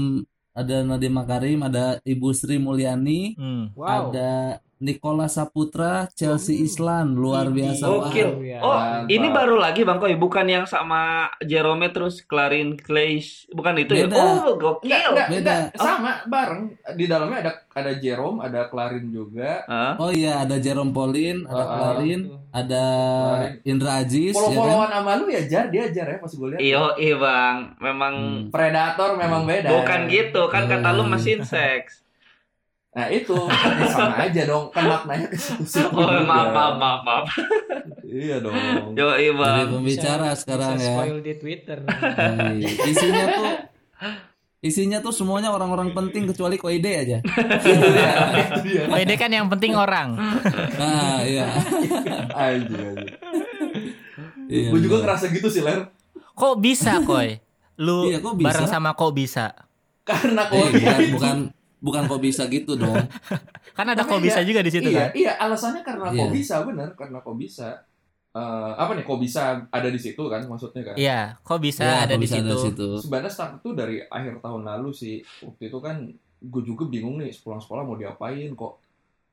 ada 0.52 0.76
Nadiem 0.84 1.14
Makarim, 1.16 1.60
ada 1.64 2.04
Ibu 2.04 2.30
Sri 2.36 2.60
Mulyani, 2.60 3.40
Hmm. 3.40 3.72
Wow. 3.80 4.12
ada 4.12 4.60
Nikola 4.80 5.28
Saputra, 5.28 6.08
Chelsea 6.10 6.64
Islan, 6.64 7.12
luar 7.12 7.52
biasa. 7.52 7.84
Gokil. 7.84 8.30
Wah. 8.56 8.62
Oh, 8.62 8.72
Mantap. 8.72 9.12
ini 9.12 9.28
baru 9.28 9.56
lagi 9.56 9.84
Bang 9.84 10.00
Koy, 10.00 10.16
bukan 10.16 10.48
yang 10.48 10.64
sama 10.64 11.28
Jerome 11.42 11.92
terus 11.92 12.24
Clarin 12.24 12.74
Clays, 12.74 13.44
bukan 13.50 13.76
itu 13.78 13.92
Beda. 13.94 14.08
ya? 14.10 14.24
Oh, 14.40 14.56
gokil. 14.56 14.88
enggak, 14.88 15.28
Beda. 15.28 15.52
enggak, 15.68 15.76
sama 15.76 16.24
bareng. 16.24 16.64
Di 16.96 17.06
dalamnya 17.06 17.38
ada 17.42 17.52
ada 17.70 17.92
Jerome, 17.94 18.40
ada 18.40 18.68
Clarin 18.68 19.06
juga. 19.10 19.68
Hah? 19.68 20.00
Oh 20.00 20.10
iya, 20.10 20.42
ada 20.42 20.56
Jerome 20.58 20.92
Pauline, 20.92 21.44
ada 21.44 21.60
ah. 21.60 21.68
Clarin, 21.70 22.22
ada 22.50 22.84
Clarin. 23.20 23.54
Indra 23.66 23.92
Aziz, 24.00 24.32
ya 24.32 24.40
kan? 24.40 24.48
Follow-followan 24.48 24.90
sama 24.90 25.12
lu 25.14 25.26
ya 25.28 25.42
Jar, 25.44 25.66
dia 25.68 25.92
Jar 25.92 26.08
ya 26.08 26.18
pas 26.18 26.32
gue 26.32 26.48
lihat. 26.50 26.60
Iyo, 26.62 26.84
iya 26.96 27.16
Bang. 27.16 27.58
Memang 27.78 28.14
Hmm. 28.16 28.48
Predator 28.48 29.16
memang 29.16 29.44
beda. 29.44 29.68
bukan 29.70 30.08
gitu 30.08 30.48
kan 30.48 30.64
kata 30.66 30.90
lu 30.94 31.04
Hmm. 31.04 31.12
mesin 31.14 31.44
seks. 31.44 32.08
Nah 33.00 33.08
itu 33.08 33.32
sama 33.88 34.20
aja 34.20 34.44
dong, 34.44 34.68
kan 34.70 34.84
maknanya 34.84 35.32
ke 35.32 35.38
situ-situ 35.40 35.88
Oh, 35.96 36.04
juga. 36.04 36.20
maaf, 36.22 36.48
maaf, 36.52 36.76
maaf, 36.76 37.00
maaf. 37.02 37.26
Iya 38.04 38.44
dong. 38.44 38.60
Yo, 38.92 39.08
iya 39.16 39.32
pembicara 39.66 40.36
sekarang 40.36 40.76
Bisa 40.76 40.84
ya. 40.84 40.92
spoil 40.92 41.18
di 41.24 41.34
Twitter. 41.34 41.80
Hai. 41.88 42.60
Isinya 42.60 43.26
tuh 43.32 43.50
isinya 44.60 45.00
tuh 45.00 45.16
semuanya 45.16 45.48
orang-orang 45.50 45.96
penting 45.96 46.28
kecuali 46.28 46.60
Koide 46.60 46.92
aja. 47.00 47.18
ini 49.00 49.16
kan 49.16 49.32
yang 49.32 49.48
penting 49.48 49.72
orang. 49.72 50.20
Nah, 50.76 51.24
iya. 51.24 51.48
Aja, 52.30 52.68
aja. 52.68 53.08
Iya, 54.50 54.68
Gue 54.68 54.80
juga 54.82 55.00
ngerasa 55.00 55.32
gitu 55.32 55.48
sih 55.48 55.64
Ler. 55.64 55.88
Kok 56.36 56.60
bisa, 56.60 57.00
Koy? 57.00 57.40
Lu 57.80 58.12
Iya, 58.12 58.20
kok 58.20 58.36
bisa? 58.36 58.48
bareng 58.52 58.68
sama 58.68 58.92
kok 58.92 59.16
bisa? 59.16 59.56
Karena 60.04 60.42
Eh, 60.44 60.52
kode 60.52 60.74
bukan, 60.76 61.00
bukan 61.16 61.38
bukan 61.80 62.04
kok 62.06 62.20
bisa 62.20 62.44
gitu 62.48 62.76
dong. 62.76 62.96
Kan 63.78 63.88
ada 63.88 64.04
kok 64.04 64.20
bisa 64.20 64.44
juga 64.44 64.60
di 64.60 64.70
situ 64.70 64.88
iya, 64.88 65.08
kan. 65.08 65.10
Iya, 65.16 65.32
alasannya 65.40 65.82
karena 65.82 66.06
Iya. 66.10 66.20
kok 66.20 66.32
bisa 66.32 66.56
bener, 66.64 66.90
karena 66.94 67.18
kok 67.20 67.36
bisa. 67.36 67.68
Eh, 68.30 68.74
apa 68.76 68.94
nih 68.94 69.04
kok 69.04 69.18
bisa 69.18 69.42
ada 69.68 69.90
di 69.90 69.98
situ 69.98 70.22
kan 70.22 70.46
maksudnya 70.46 70.84
kan? 70.86 70.96
Iya, 70.96 71.20
kok 71.40 71.58
bisa 71.58 71.82
Ya, 71.82 71.96
ada 72.04 72.14
kok 72.14 72.20
di 72.20 72.24
bisa 72.24 72.36
situ. 72.36 72.46
ada 72.46 72.54
di 72.54 72.62
situ. 72.62 72.88
Sebenarnya 73.02 73.32
start 73.32 73.54
itu 73.58 73.70
dari 73.74 73.96
akhir 74.06 74.34
tahun 74.40 74.62
lalu 74.64 74.90
sih. 74.92 75.16
Waktu 75.42 75.64
itu 75.66 75.80
kan 75.80 75.96
gue 76.40 76.62
juga 76.62 76.84
bingung 76.86 77.18
nih 77.18 77.34
pulang 77.36 77.58
sekolah 77.58 77.82
mau 77.82 77.96
diapain 77.96 78.54
kok 78.54 78.78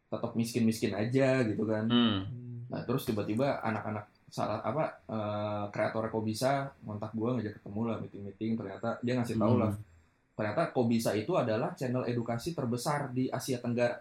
tetap 0.07 0.33
miskin-miskin 0.33 0.93
aja 0.93 1.43
gitu 1.43 1.67
kan. 1.67 1.85
Hmm. 1.87 2.25
Nah 2.67 2.81
terus 2.83 3.05
tiba-tiba 3.05 3.61
anak-anak 3.61 4.07
salah 4.27 4.59
apa 4.61 4.85
eh, 5.07 5.65
kreator 5.71 6.09
kok 6.09 6.23
bisa 6.23 6.51
kontak 6.81 7.13
gue 7.13 7.29
ngajak 7.31 7.55
ketemu 7.59 7.81
lah 7.85 7.97
meeting-meeting 8.01 8.53
ternyata 8.55 8.89
dia 9.01 9.15
ngasih 9.15 9.37
tahu 9.37 9.55
Hmm. 9.55 9.63
lah 9.63 9.73
ternyata 10.37 10.69
Kobisa 10.69 11.11
itu 11.13 11.33
adalah 11.33 11.73
channel 11.73 12.05
edukasi 12.05 12.53
terbesar 12.53 13.09
di 13.11 13.27
Asia 13.27 13.57
Tenggara. 13.57 13.97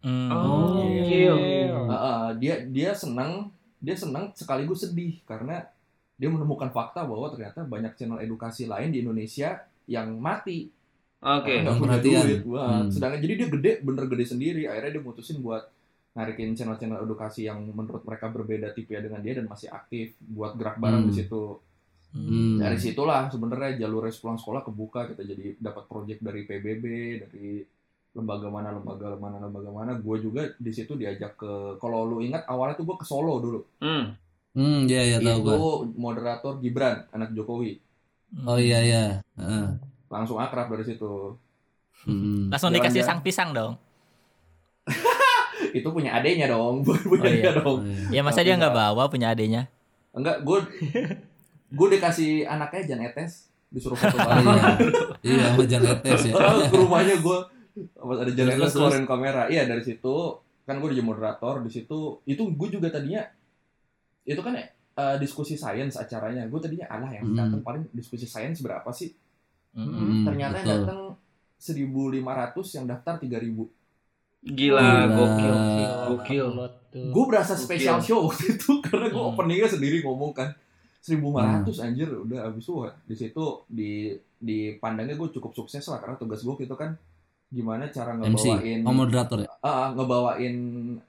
Hmm. 0.00 0.32
Oh, 0.32 0.80
Iya. 0.80 1.04
gokil. 1.04 1.34
Uh, 1.76 1.92
uh, 1.92 2.26
dia 2.34 2.64
dia 2.64 2.90
senang 2.90 3.52
dia 3.76 3.92
senang 3.92 4.32
sekaligus 4.32 4.82
sedih 4.82 5.20
karena 5.22 5.60
dia 6.16 6.28
menemukan 6.28 6.68
fakta 6.68 7.04
bahwa 7.04 7.28
ternyata 7.28 7.60
banyak 7.62 7.92
channel 7.94 8.16
edukasi 8.18 8.64
lain 8.64 8.88
di 8.88 9.00
Indonesia 9.00 9.60
yang 9.84 10.16
mati 10.16 10.72
Oke. 11.20 11.60
Yang 11.60 11.76
punya 11.76 12.00
perhatian. 12.00 12.22
duit. 12.24 12.40
Wah, 12.46 12.80
Hmm. 12.80 12.88
sedangkan 12.88 13.20
jadi 13.20 13.34
dia 13.36 13.48
gede 13.50 13.72
bener 13.82 14.04
gede 14.06 14.24
sendiri 14.26 14.64
akhirnya 14.64 14.96
dia 14.96 15.02
mutusin 15.02 15.38
buat 15.38 15.68
narikin 16.10 16.56
channel-channel 16.56 16.96
edukasi 16.98 17.44
yang 17.44 17.60
menurut 17.62 18.00
mereka 18.02 18.26
berbeda 18.26 18.72
tipe 18.72 18.90
dengan 18.90 19.20
dia 19.20 19.36
dan 19.36 19.44
masih 19.44 19.68
aktif 19.68 20.16
buat 20.18 20.56
gerak 20.56 20.76
bareng 20.76 21.04
Hmm. 21.04 21.08
di 21.08 21.20
situ 21.20 21.60
Hmm. 22.10 22.58
dari 22.58 22.74
situlah 22.74 23.26
sebenarnya 23.26 23.78
jalur 23.78 24.02
pulang 24.10 24.34
sekolah 24.34 24.60
kebuka 24.60 25.06
kita 25.06 25.22
jadi 25.22 25.54
dapat 25.56 25.86
project 25.86 26.18
dari 26.18 26.42
PBB 26.42 26.84
dari 27.20 27.62
lembaga 28.10 28.46
mana 28.46 28.72
lembaga 28.72 29.14
mana 29.14 29.38
lembaga 29.38 29.70
mana 29.70 29.94
gue 29.94 30.16
juga 30.18 30.42
di 30.52 30.68
situ 30.68 30.92
diajak 30.92 31.36
ke 31.36 31.50
kalau 31.76 32.02
lu 32.04 32.18
ingat 32.18 32.42
awalnya 32.44 32.74
tuh 32.74 32.82
gue 32.84 32.96
ke 32.96 33.06
Solo 33.06 33.38
dulu 33.38 33.60
Hmm. 33.78 34.10
Hmm, 34.50 34.82
iya 34.84 35.02
iya 35.06 35.18
tahu 35.20 35.38
itu 35.38 35.46
gua. 35.46 35.58
moderator 35.94 36.58
Gibran 36.58 37.06
anak 37.08 37.30
Jokowi 37.30 37.78
Oh 38.42 38.58
iya 38.58 38.78
iya. 38.80 39.04
Heeh. 39.36 39.78
langsung 40.08 40.36
akrab 40.36 40.66
dari 40.68 40.82
situ 40.84 41.38
Hmm. 42.00 42.48
Langsung 42.48 42.72
Jalan-jalan. 42.72 42.90
dikasih 42.90 43.02
sang 43.04 43.20
pisang 43.20 43.50
dong. 43.52 43.78
itu 45.70 45.86
punya 45.86 46.10
adenya 46.12 46.48
dong 46.48 46.82
punya 47.06 47.22
Oh, 47.22 47.30
iya. 47.30 47.42
dia 47.44 47.52
dong 47.54 47.78
Oh, 47.78 47.86
iya. 48.10 48.10
Ya 48.10 48.20
masa 48.20 48.40
Tapi 48.40 48.46
dia 48.46 48.54
nggak 48.56 48.72
nggak. 48.72 48.90
bawa 48.90 49.02
punya 49.06 49.28
adenya? 49.28 49.62
enggak 50.10 50.42
gue 50.42 50.58
gue 51.70 51.86
dikasih 51.88 52.30
anaknya 52.44 52.82
Jan 52.86 53.02
Etes 53.04 53.32
disuruh 53.66 53.94
foto 53.94 54.14
bareng 54.18 54.44
iya. 54.44 54.64
Iya, 55.22 55.44
sama 55.48 55.64
Jan 55.64 55.82
Etes 55.84 56.20
ya. 56.24 56.34
Ke 56.66 56.76
rumahnya 56.76 57.16
gue 57.16 57.38
pas 57.96 58.18
ada 58.18 58.30
Jan 58.30 58.44
Terus, 58.44 58.56
Etes 58.56 58.62
terus, 58.66 58.74
keluarin 58.76 59.04
kamera 59.04 59.42
iya 59.46 59.62
dari 59.64 59.80
situ 59.80 60.16
kan 60.62 60.76
gue 60.76 60.88
jadi 60.88 61.00
moderator 61.00 61.58
di 61.60 61.70
situ 61.70 61.98
itu 62.24 62.42
gue 62.44 62.68
juga 62.68 62.88
tadinya 62.88 63.22
itu 64.22 64.38
kan 64.38 64.54
eh, 64.54 64.68
diskusi 65.16 65.54
sains 65.54 65.94
acaranya 65.94 66.44
gue 66.44 66.58
tadinya 66.58 66.86
alah 66.88 67.10
yang 67.10 67.24
Hmm. 67.24 67.36
datang 67.36 67.60
paling 67.60 67.82
diskusi 67.90 68.24
sains 68.24 68.58
berapa 68.58 68.90
sih 68.90 69.14
Hmm, 69.70 70.24
ternyata 70.24 70.58
yang 70.58 70.66
betul. 70.66 70.78
datang 70.82 71.00
1.500 71.56 72.18
yang 72.74 72.86
daftar 72.86 73.14
3.000 73.16 73.70
Gila, 74.42 74.80
Gila. 74.80 75.14
gokil. 75.14 75.54
Gokil. 76.08 76.46
Gokil. 76.48 77.10
Gue 77.12 77.24
berasa 77.24 77.52
Gokil. 77.52 77.64
special 77.66 77.98
show 78.00 78.20
waktu 78.24 78.56
itu 78.56 78.70
karena 78.84 79.06
gue 79.06 79.20
Hmm. 79.20 79.30
openingnya 79.30 79.68
sendiri 79.68 80.00
ngomong 80.00 80.32
kan 80.32 80.50
1.500 81.00 81.16
Hmm. 81.72 81.86
anjir 81.86 82.08
udah 82.08 82.38
abis 82.46 82.62
itu 82.62 82.74
di 83.02 83.14
situ 83.14 83.44
di 83.66 83.90
di 84.36 84.58
pandangnya 84.74 85.14
gue 85.14 85.28
cukup 85.30 85.52
sukses 85.54 85.84
lah 85.84 85.98
karena 85.98 86.14
tugas 86.14 86.40
gue 86.40 86.54
itu 86.58 86.72
kan 86.74 86.92
gimana 87.46 87.88
cara 87.88 88.14
MC, 88.14 88.46
ngebawain 88.46 88.80
oh 88.80 88.94
moderator 88.94 89.38
ya. 89.38 89.48
Ah, 89.60 89.90
ngebawain 89.90 90.54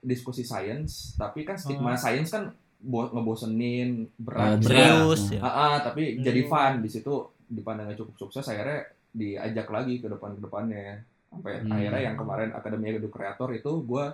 diskusi 0.02 0.42
sains 0.42 1.14
tapi 1.14 1.44
kan 1.44 1.54
stigma 1.54 1.92
Oh. 1.92 2.00
sains 2.00 2.28
kan 2.28 2.50
bo- 2.78 3.08
ngebosenin 3.08 4.10
berat 4.18 4.58
berat. 4.58 4.66
Serius 4.66 5.22
ya. 5.30 5.40
Ah, 5.40 5.54
ah, 5.54 5.76
tapi 5.82 6.18
Hmm. 6.18 6.24
jadi 6.24 6.42
fun 6.44 6.74
di 6.80 6.90
situ 6.90 7.14
dipandangnya 7.46 7.94
cukup 7.94 8.16
sukses 8.18 8.42
akhirnya 8.44 8.84
diajak 9.12 9.68
lagi 9.68 10.00
ke 10.00 10.08
depan 10.08 10.34
ke 10.34 10.42
depannya 10.42 11.04
sampai 11.28 11.62
Hmm. 11.62 11.70
akhirnya 11.70 12.02
yang 12.02 12.16
kemarin 12.16 12.50
akademi 12.52 12.90
edu 12.90 13.08
kreator 13.08 13.52
itu 13.52 13.72
gue 13.82 14.06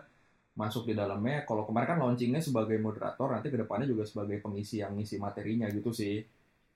masuk 0.58 0.84
di 0.84 0.94
dalamnya 0.94 1.46
kalau 1.46 1.64
kemarin 1.64 1.88
kan 1.88 2.00
launchingnya 2.00 2.42
sebagai 2.42 2.76
moderator 2.76 3.30
nanti 3.30 3.48
ke 3.48 3.56
depannya 3.56 3.86
juga 3.86 4.04
sebagai 4.04 4.42
pengisi 4.42 4.82
yang 4.82 4.92
ngisi 4.92 5.16
materinya 5.18 5.70
gitu 5.70 5.94
sih 5.94 6.26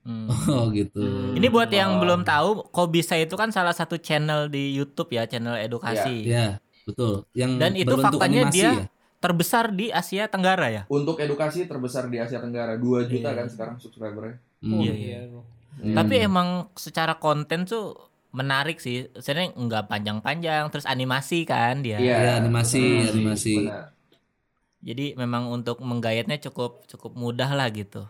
Hmm. 0.02 0.26
Oh 0.50 0.74
gitu. 0.74 0.98
Ini 1.32 1.46
buat 1.48 1.70
yang 1.70 1.94
Oh. 1.94 2.02
belum 2.02 2.22
tahu, 2.24 2.50
kok 2.68 2.90
bisa 2.90 3.14
itu 3.16 3.38
kan 3.38 3.50
salah 3.50 3.70
satu 3.70 3.98
channel 3.98 4.50
di 4.50 4.74
YouTube 4.74 5.14
ya, 5.14 5.30
channel 5.30 5.54
edukasi. 5.56 6.26
Ya, 6.26 6.58
betul. 6.84 7.30
Yang 7.34 7.52
Dan 7.62 7.72
itu 7.76 7.94
faktanya 7.96 8.42
animasi 8.44 8.56
dia 8.56 8.66
ya. 8.66 8.86
Terbesar 9.22 9.70
di 9.70 9.94
Asia 9.94 10.26
Tenggara 10.26 10.74
ya. 10.74 10.84
untuk 10.90 11.22
edukasi 11.22 11.70
terbesar 11.70 12.10
di 12.10 12.18
Asia 12.18 12.42
Tenggara 12.42 12.82
2 12.82 13.06
juta 13.06 13.30
Iya. 13.30 13.38
kan 13.38 13.48
sekarang 13.48 13.76
subscribernya 13.78 14.42
Hmm. 14.58 14.74
Oh, 14.74 14.82
Iya, 14.82 14.94
iya. 14.96 15.20
Hmm. 15.78 15.94
Tapi 15.94 16.16
emang 16.18 16.48
secara 16.74 17.14
konten 17.16 17.70
tuh 17.70 17.94
menarik 18.32 18.80
sih. 18.80 19.08
Sebenarnya 19.20 19.52
nggak 19.56 19.86
panjang-panjang, 19.92 20.64
terus 20.72 20.88
animasi 20.88 21.44
kan 21.44 21.84
dia. 21.84 22.00
Iya, 22.00 22.16
Iya, 22.18 22.32
animasi, 22.42 22.84
animasi. 23.12 23.56
benar. 23.68 23.92
Jadi 24.82 25.14
memang 25.14 25.54
untuk 25.54 25.78
menggayatnya 25.84 26.42
cukup 26.50 26.90
cukup 26.90 27.14
mudah 27.14 27.52
lah 27.54 27.70
gitu. 27.70 28.02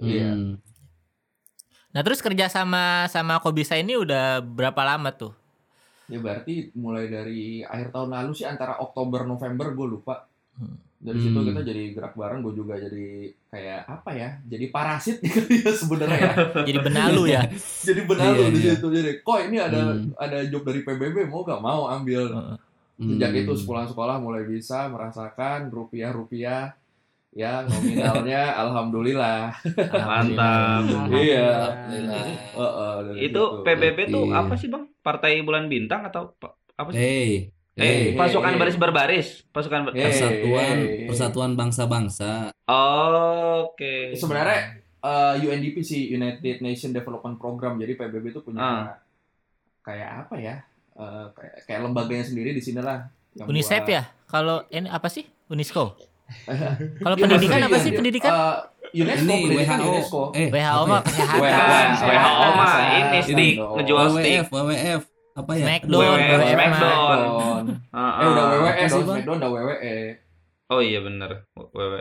Iya. 0.00 0.32
Hmm. 0.32 0.56
Nah 1.94 2.00
terus 2.02 2.24
kerja 2.24 2.48
sama 2.50 3.06
sama 3.12 3.38
Kobisa 3.38 3.76
ini 3.78 3.94
udah 3.94 4.40
berapa 4.40 4.82
lama 4.82 5.12
tuh? 5.14 5.36
Ya 6.08 6.18
berarti 6.20 6.72
mulai 6.76 7.08
dari 7.12 7.60
akhir 7.64 7.92
tahun 7.92 8.10
lalu 8.12 8.32
sih 8.36 8.48
antara 8.48 8.80
Oktober 8.80 9.28
November 9.28 9.72
gue 9.76 9.86
lupa. 10.00 10.26
Hmm. 10.56 10.80
Dari 11.04 11.18
situ 11.20 11.36
Hmm. 11.36 11.48
kita 11.52 11.60
jadi 11.62 11.82
gerak 11.92 12.16
bareng, 12.16 12.40
gue 12.40 12.54
juga 12.56 12.74
jadi 12.74 13.06
kayak 13.46 13.80
apa 13.86 14.10
ya? 14.10 14.28
Jadi 14.42 14.64
parasit 14.66 15.20
kali 15.20 15.54
ya 15.60 15.70
sebenarnya 15.70 16.16
ya. 16.18 16.32
Jadi 16.68 16.78
benalu 16.80 17.22
ya. 17.28 17.42
jadi 17.88 18.00
benalu 18.02 18.40
Iya, 18.40 18.48
di 18.48 18.58
iya. 18.58 18.72
situ. 18.72 18.86
Jadi, 18.88 19.10
kok 19.20 19.38
ini 19.38 19.56
ada 19.58 19.80
Hmm. 19.92 20.16
ada 20.16 20.38
job 20.44 20.64
dari 20.64 20.80
PBB 20.80 21.28
mau 21.28 21.44
gak 21.44 21.60
mau 21.60 21.86
ambil. 21.86 22.56
Sejak 22.96 23.30
Hmm. 23.30 23.40
itu 23.42 23.52
sepulang 23.54 23.84
sekolah 23.84 24.16
mulai 24.16 24.42
bisa 24.44 24.88
merasakan 24.88 25.68
rupiah-rupiah 25.68 26.72
ya 27.32 27.66
nominalnya 27.66 28.54
alhamdulillah. 28.56 29.52
Mantap. 29.92 30.82
Iya. 31.10 31.50
Alhamdulillah. 31.68 32.24
Heeh, 32.54 32.94
dari 33.04 33.18
Itu 33.24 33.42
situ. 33.44 33.62
PBB 33.62 33.98
tuh 34.08 34.24
Iya. 34.24 34.40
apa 34.40 34.54
sih, 34.54 34.68
Bang? 34.68 34.88
Partai 34.98 35.42
Bulan 35.42 35.66
Bintang 35.66 36.00
atau 36.02 36.32
pa- 36.32 36.54
apa 36.72 36.88
sih? 36.88 36.96
Hey, 36.96 37.28
Eh, 37.44 37.53
hey. 37.76 38.14
pasukan 38.14 38.50
hey. 38.50 38.58
baris 38.58 38.76
berbaris, 38.76 39.28
pasukan 39.48 39.80
ber- 39.84 39.94
Hey. 39.94 40.04
persatuan 40.04 40.76
hey. 40.76 41.06
persatuan 41.06 41.50
bangsa-bangsa. 41.54 42.54
Oke. 43.60 44.14
Sebenarnya 44.14 44.78
eh, 45.00 45.34
UNDP 45.38 45.76
sih 45.80 46.08
United 46.08 46.60
Nation 46.60 46.90
Development 46.90 47.34
Program. 47.34 47.76
Jadi 47.76 47.92
PBB 47.92 48.24
itu 48.28 48.40
punya 48.40 48.60
Ah. 48.60 48.84
kayak 49.82 50.10
apa 50.24 50.34
ya? 50.36 50.56
Eh, 50.94 51.26
kayak, 51.30 51.54
kayak 51.64 51.80
lembaganya 51.82 52.24
sendiri 52.24 52.50
di 52.50 52.60
sini 52.60 52.78
lah. 52.78 53.04
yang 53.34 53.50
Unicef 53.50 53.82
buat- 53.82 53.90
ya? 53.90 54.02
Kalau 54.24 54.62
ini 54.68 54.86
apa 54.86 55.08
sih? 55.08 55.26
Unesco. 55.44 55.98
Kalau 57.02 57.14
Iya, 57.14 57.20
pendidikan 57.20 57.60
apa 57.60 57.76
sih 57.76 57.90
iya, 57.90 57.98
pendidikan? 57.98 58.30
eh, 58.30 58.56
UNESCO, 58.94 59.26
Ini 59.26 59.36
pendidikan 59.44 59.76
WHO. 59.76 59.90
UNESCO. 59.90 60.20
Eh, 60.32 60.48
WHO 60.48 60.82
mah 60.86 61.00
kesehatan. 61.02 61.86
WHO. 61.90 62.06
WHO 62.06 62.48
mah 62.54 62.72
ini 63.18 63.48
dong. 63.52 63.74
ngejual 63.76 64.06
stick. 64.08 64.32
WWF, 64.32 64.46
WWF. 64.48 65.02
Apa 65.34 65.50
ya? 65.52 65.64
Smackdown. 65.66 65.98
Smackdown. 65.98 66.48
Smackdown. 66.48 67.64
Ah, 67.90 68.12
Eh 68.14 68.26
udah 68.30 68.44
ah. 68.46 68.73
WWE 68.84 68.86
Apa 68.86 68.92
sih, 68.92 69.02
Bang? 69.02 69.16
Smackdown 69.16 69.36
udah 69.36 69.50
WWE. 69.50 69.96
Oh 70.66 70.80
iya 70.80 70.98
bener. 70.98 71.30
WW. 71.54 71.94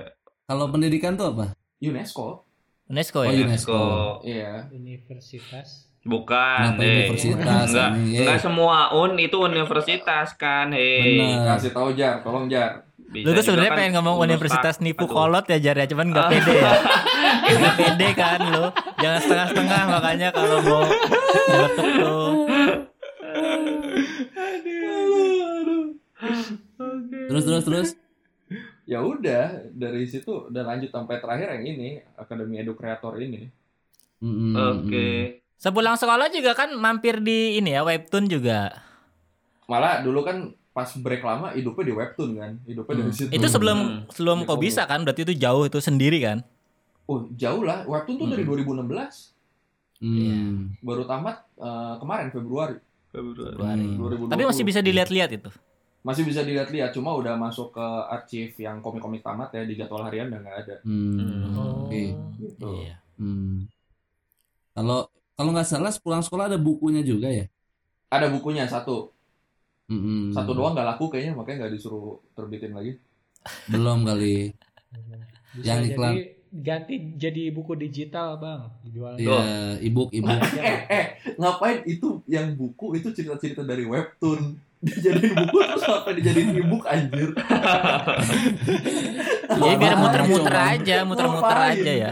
Kalau 0.43 0.65
pendidikan 0.67 1.13
tuh 1.13 1.31
apa? 1.31 1.45
UNESCO. 1.79 2.43
UNESCO 2.85 3.17
Oh, 3.17 3.25
ya. 3.25 3.31
UNESCO. 3.39 3.79
Iya. 4.21 4.51
Universitas. 4.69 5.87
Bukan, 6.01 6.75
Kenapa 6.75 6.83
eh. 6.83 7.07
universitas 7.07 7.31
Enggak, 7.65 7.89
ini? 7.93 8.11
Eh, 8.11 8.19
enggak 8.19 8.39
semua 8.41 8.91
un 8.93 9.15
itu 9.15 9.37
universitas 9.39 10.35
kan, 10.35 10.67
hei. 10.69 11.15
Benar. 11.15 11.55
Kasih 11.55 11.71
tahu 11.71 11.89
Jar, 11.93 12.19
tolong 12.19 12.45
Jar. 12.45 12.83
Bisa 12.93 13.23
Lu 13.23 13.31
tuh 13.31 13.39
sebenarnya 13.41 13.71
kan 13.71 13.77
pengen 13.77 13.93
ngomong 13.95 14.15
universitas 14.19 14.75
nipu 14.79 15.05
Aduh. 15.05 15.15
kolot 15.15 15.45
ya 15.45 15.61
Jar 15.61 15.77
ya, 15.77 15.85
cuman 15.85 16.11
nggak 16.11 16.25
Ah. 16.25 16.31
pede 16.33 16.53
ya. 16.53 16.71
Nggak 17.53 17.75
pede 17.77 18.07
kan 18.13 18.39
lu. 18.41 18.65
Jangan 18.97 19.19
setengah-setengah 19.21 19.81
makanya 19.89 20.27
kalau 20.29 20.57
mau 20.59 20.83
nyeletuk 21.47 21.87
tuh. 21.95 22.31
Terus 27.29 27.43
terus 27.43 27.63
terus. 27.63 27.89
Ya 28.83 28.99
udah, 28.99 29.71
dari 29.71 30.03
situ 30.03 30.51
udah 30.51 30.63
lanjut 30.67 30.91
sampai 30.91 31.17
terakhir 31.17 31.55
yang 31.55 31.63
ini, 31.65 31.89
Akademi 32.13 32.59
Edu 32.59 32.75
Kreator 32.75 33.15
ini. 33.15 33.47
Mm-mm. 34.19 34.53
Oke. 34.55 35.39
Sepulang 35.55 35.95
sekolah 35.95 36.27
juga 36.27 36.51
kan 36.51 36.75
mampir 36.75 37.23
di 37.23 37.55
ini 37.55 37.71
ya 37.71 37.87
webtoon 37.87 38.27
juga. 38.27 38.75
Malah 39.71 40.03
dulu 40.03 40.27
kan 40.27 40.51
pas 40.75 40.91
break 40.91 41.23
lama 41.23 41.55
hidupnya 41.55 41.85
di 41.87 41.93
webtoon 41.95 42.31
kan, 42.35 42.51
hidupnya 42.67 42.93
dari 42.99 43.07
Hmm. 43.07 43.15
situ. 43.15 43.29
Itu 43.31 43.47
sebelum 43.47 43.77
Hmm. 43.79 43.99
sebelum 44.11 44.37
Iya, 44.43 44.47
kok 44.51 44.59
bisa 44.59 44.81
kan, 44.83 44.99
berarti 45.07 45.21
itu 45.23 45.33
jauh 45.39 45.63
itu 45.63 45.79
sendiri 45.79 46.19
kan. 46.19 46.43
Oh, 47.07 47.23
jauh 47.31 47.63
lah. 47.63 47.87
Webtoon 47.87 48.15
tuh 48.17 48.27
dari 48.27 48.43
Hmm. 48.43 48.51
2016. 48.51 49.31
Hmm. 50.03 50.75
Baru 50.83 51.07
tamat 51.07 51.47
eh, 51.55 51.95
kemarin 51.95 52.27
Februari. 52.35 52.75
Februari. 53.07 53.55
Februari. 53.55 53.85
Hmm. 53.87 53.97
2020. 54.27 54.31
Tapi 54.35 54.43
masih 54.43 54.63
bisa 54.67 54.79
dilihat-lihat 54.83 55.31
itu. 55.31 55.49
Masih 56.03 56.27
bisa 56.27 56.43
dilihat-lihat, 56.43 56.91
cuma 56.91 57.15
udah 57.15 57.39
masuk 57.39 57.79
ke 57.79 57.87
arsip 58.11 58.59
yang 58.59 58.83
komik-komik 58.83 59.23
tamat 59.23 59.55
ya 59.55 59.63
di 59.63 59.79
jadwal 59.79 60.03
harian 60.03 60.27
udah 60.27 60.39
nggak 60.43 60.57
ada. 60.67 60.75
Hmm. 60.83 61.55
Oh. 61.55 61.87
Oke. 61.87 62.11
Gitu. 62.43 62.69
Iya. 62.83 62.95
Hmm. 63.15 63.71
Kalau 64.75 65.07
kalau 65.33 65.49
nggak 65.55 65.63
salah 65.63 65.95
pulang 66.03 66.19
sekolah 66.19 66.51
ada 66.51 66.59
bukunya 66.59 67.01
juga 67.01 67.31
ya? 67.31 67.47
Ada 68.11 68.29
bukunya 68.29 68.67
satu, 68.69 69.09
Mm-mm. 69.89 70.29
satu 70.35 70.51
doang 70.53 70.77
nggak 70.77 70.85
laku 70.85 71.09
kayaknya 71.09 71.33
makanya 71.33 71.65
nggak 71.65 71.73
disuruh 71.79 72.21
terbitin 72.37 72.75
lagi. 72.75 72.99
Belum 73.71 74.03
kali. 74.05 74.53
Bisa 75.55 75.65
Yang 75.65 75.79
jadi 75.79 75.89
iklan. 75.95 76.13
ganti 76.53 76.95
jadi 77.17 77.43
buku 77.49 77.73
digital 77.79 78.37
bang 78.37 78.61
dijual. 78.85 79.17
Iya, 79.17 79.41
ebook, 79.81 80.13
ebook. 80.13 80.37
Eh, 80.61 80.79
eh, 80.85 81.05
ngapain 81.41 81.81
itu 81.89 82.21
yang 82.29 82.53
buku 82.53 82.93
itu 83.01 83.09
cerita-cerita 83.09 83.65
dari 83.65 83.89
webtoon 83.89 84.53
dijadiin 84.83 85.31
buku 85.33 85.57
terus 85.63 85.85
apa 85.85 86.09
dijadiin 86.11 86.49
ebook 86.57 86.83
anjir 86.85 87.29
Ya 89.55 89.73
biar 89.73 89.95
muter-muter 89.95 90.51
aja, 90.53 90.95
muter-muter 91.01 91.57
aja 91.57 91.91
ya. 91.93 92.11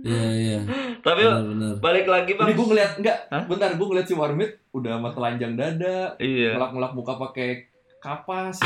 Iya, 0.00 0.24
iya. 0.32 0.58
Tapi 1.00 1.22
Benar-benar. 1.22 1.72
balik 1.78 2.06
lagi 2.06 2.32
bang. 2.32 2.46
ini 2.46 2.54
gue 2.54 2.66
ngeliat 2.66 2.92
enggak 2.96 3.18
Hah? 3.26 3.42
bentar 3.44 3.70
gue 3.70 3.84
ngeliat 3.84 4.06
si 4.06 4.14
Warmit 4.14 4.50
udah 4.70 4.96
sama 4.96 5.08
telanjang 5.10 5.52
dada 5.54 6.16
Iya. 6.16 6.56
ngelak-ngelak 6.56 6.92
muka 6.94 7.12
pakai 7.18 7.68
kapas 7.98 8.56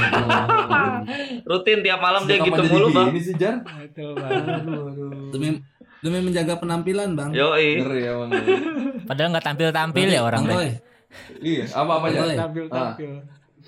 Rutin 1.48 1.78
tiap 1.80 1.98
malam 1.98 2.22
dia 2.22 2.38
Sejak 2.38 2.46
gitu 2.46 2.54
kapan 2.56 2.70
mulu 2.70 2.86
bang. 2.88 3.06
gini 3.10 3.20
sih 3.20 3.34
Jar 3.34 3.54
aduh 3.62 4.14
aduh 4.14 5.30
Demi 5.30 5.58
demi 5.98 6.18
menjaga 6.20 6.54
penampilan, 6.54 7.16
Bang. 7.16 7.32
Ngeri 7.32 7.80
emang 8.04 8.28
Padahal 9.02 9.28
nggak 9.32 9.46
tampil-tampil 9.46 10.06
ya 10.06 10.20
orang 10.20 10.42
Bang 10.44 10.58
iya 11.40 11.64
apa 11.68 11.92
apa 11.94 12.06
aja 12.08 12.20
Tampil 12.40 12.64
tampil. 12.66 13.10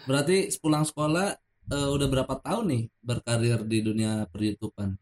berarti 0.02 0.36
pulang 0.56 0.82
sekolah 0.82 1.34
eh, 1.66 1.88
udah 1.88 2.06
berapa 2.06 2.34
tahun 2.38 2.64
nih 2.68 2.82
berkarir 3.00 3.60
di 3.62 3.78
dunia 3.80 4.24
per-YouTubean? 4.26 4.94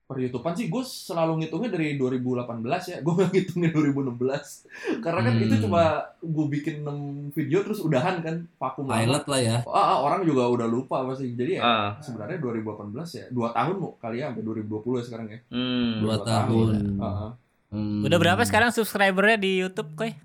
per 0.00 0.16
YouTubean 0.18 0.56
sih 0.56 0.66
gue 0.66 0.80
selalu 0.80 1.32
ngitungnya 1.38 1.68
dari 1.68 1.92
2018 1.94 2.64
ya 2.86 2.96
gue 3.04 3.12
nggak 3.12 3.28
ngitungnya 3.28 3.70
2016 3.76 5.04
karena 5.04 5.20
kan 5.20 5.32
Hmm. 5.36 5.44
itu 5.44 5.54
cuma 5.60 5.82
gue 6.18 6.46
bikin 6.48 6.80
6 6.80 6.96
video 7.30 7.60
terus 7.60 7.78
udahan 7.78 8.24
kan 8.24 8.48
vakum. 8.56 8.88
Pilot 8.88 9.24
lah 9.26 9.36
ya. 9.38 9.56
ah, 9.62 9.76
ah, 9.86 9.98
orang 10.00 10.24
juga 10.24 10.48
udah 10.48 10.64
lupa 10.64 11.04
pasti 11.04 11.36
jadi 11.36 11.60
ya 11.60 11.62
Ah. 11.62 11.90
sebenarnya 12.00 12.40
2018 12.40 12.88
ya 13.12 13.24
dua 13.28 13.52
tahun 13.52 13.74
mau 13.76 14.00
kali 14.00 14.16
ya 14.18 14.32
sampai 14.32 14.42
2020 14.42 14.64
ya 14.96 15.04
sekarang 15.04 15.26
ya 15.28 15.38
Hmm. 15.52 15.92
Dua 16.00 16.14
Dua 16.16 16.24
tahun. 16.24 16.68
Ah, 16.96 17.04
ah. 17.04 17.32
Hmm. 17.68 18.00
Udah 18.00 18.16
berapa 18.16 18.42
sekarang 18.42 18.72
subscribernya 18.72 19.36
di 19.36 19.60
YouTube, 19.60 19.92
Koy? 19.92 20.16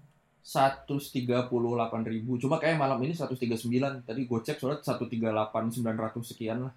138 0.44 1.48
ribu 2.12 2.36
cuma 2.36 2.60
kayak 2.60 2.76
malam 2.76 3.00
ini 3.00 3.16
139 3.16 3.64
tadi 4.04 4.22
gue 4.28 4.40
cek 4.44 4.60
soalnya 4.60 4.84
138 4.84 5.80
900 5.80 6.20
sekian 6.20 6.68
lah 6.68 6.74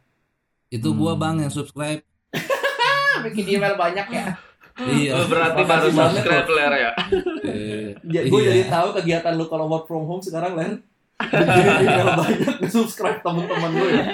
Itu 0.71 0.95
gua 0.95 1.15
Hmm. 1.15 1.23
Bang 1.23 1.37
yang 1.43 1.51
subscribe. 1.51 2.03
bikin 3.27 3.59
email 3.59 3.75
banyak 3.75 4.07
ya 4.07 4.27
iya. 4.87 5.17
Oh, 5.17 5.25
berarti 5.27 5.63
baru 5.65 5.89
banget, 5.89 6.21
subscribe 6.21 6.49
ler 6.53 6.73
ya. 6.77 6.93
Eh, 7.47 7.95
ya, 8.11 8.21
gue 8.27 8.41
iya. 8.43 8.49
jadi 8.51 8.63
tahu 8.67 8.89
kegiatan 8.99 9.33
lu 9.39 9.47
kalau 9.47 9.71
work 9.71 9.87
from 9.87 10.03
home 10.05 10.19
sekarang 10.19 10.59
Len 10.59 10.83
bikin 11.17 11.75
email 11.87 12.09
banyak 12.19 12.55
subscribe 12.69 13.23
temen-temen 13.23 13.71
lu 13.73 13.87
ya 13.89 14.05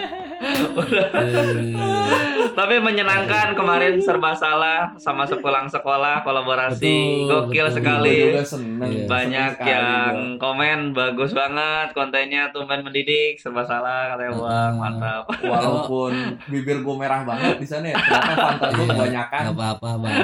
Tapi 2.52 2.74
menyenangkan 2.78 3.52
kemarin 3.52 3.96
serba 3.98 4.32
salah 4.32 4.92
sama 4.96 5.24
sepulang 5.24 5.66
sekolah 5.66 6.20
kolaborasi 6.20 7.24
Betul, 7.24 7.48
gokil 7.48 7.66
betul. 7.66 7.74
sekali. 7.74 8.12
Gua 8.12 8.24
juga 8.30 8.42
seneng 8.44 8.88
Iya. 8.92 9.04
Banyak 9.06 9.48
Seneng 9.48 9.56
sekali 9.56 9.70
yang 9.72 10.12
gua. 10.12 10.36
komen 10.38 10.78
bagus 10.92 11.30
banget 11.32 11.86
kontennya 11.92 12.42
tumben 12.50 12.80
mendidik 12.82 13.36
serba 13.36 13.62
salah 13.62 14.10
katanya 14.10 14.30
bang 14.34 14.72
mantap. 14.76 15.22
walaupun 15.44 16.12
bibir 16.46 16.78
gue 16.78 16.94
merah 16.94 17.20
banget 17.22 17.54
di 17.56 17.64
sana 17.64 17.84
ya 17.86 17.94
ternyata 17.96 18.32
fanta 18.36 18.66
gue 18.68 18.82
Iya. 18.82 18.90
kebanyakan 18.92 19.40
nggak 19.42 19.54
apa-apa 19.56 19.88
bang. 19.98 20.18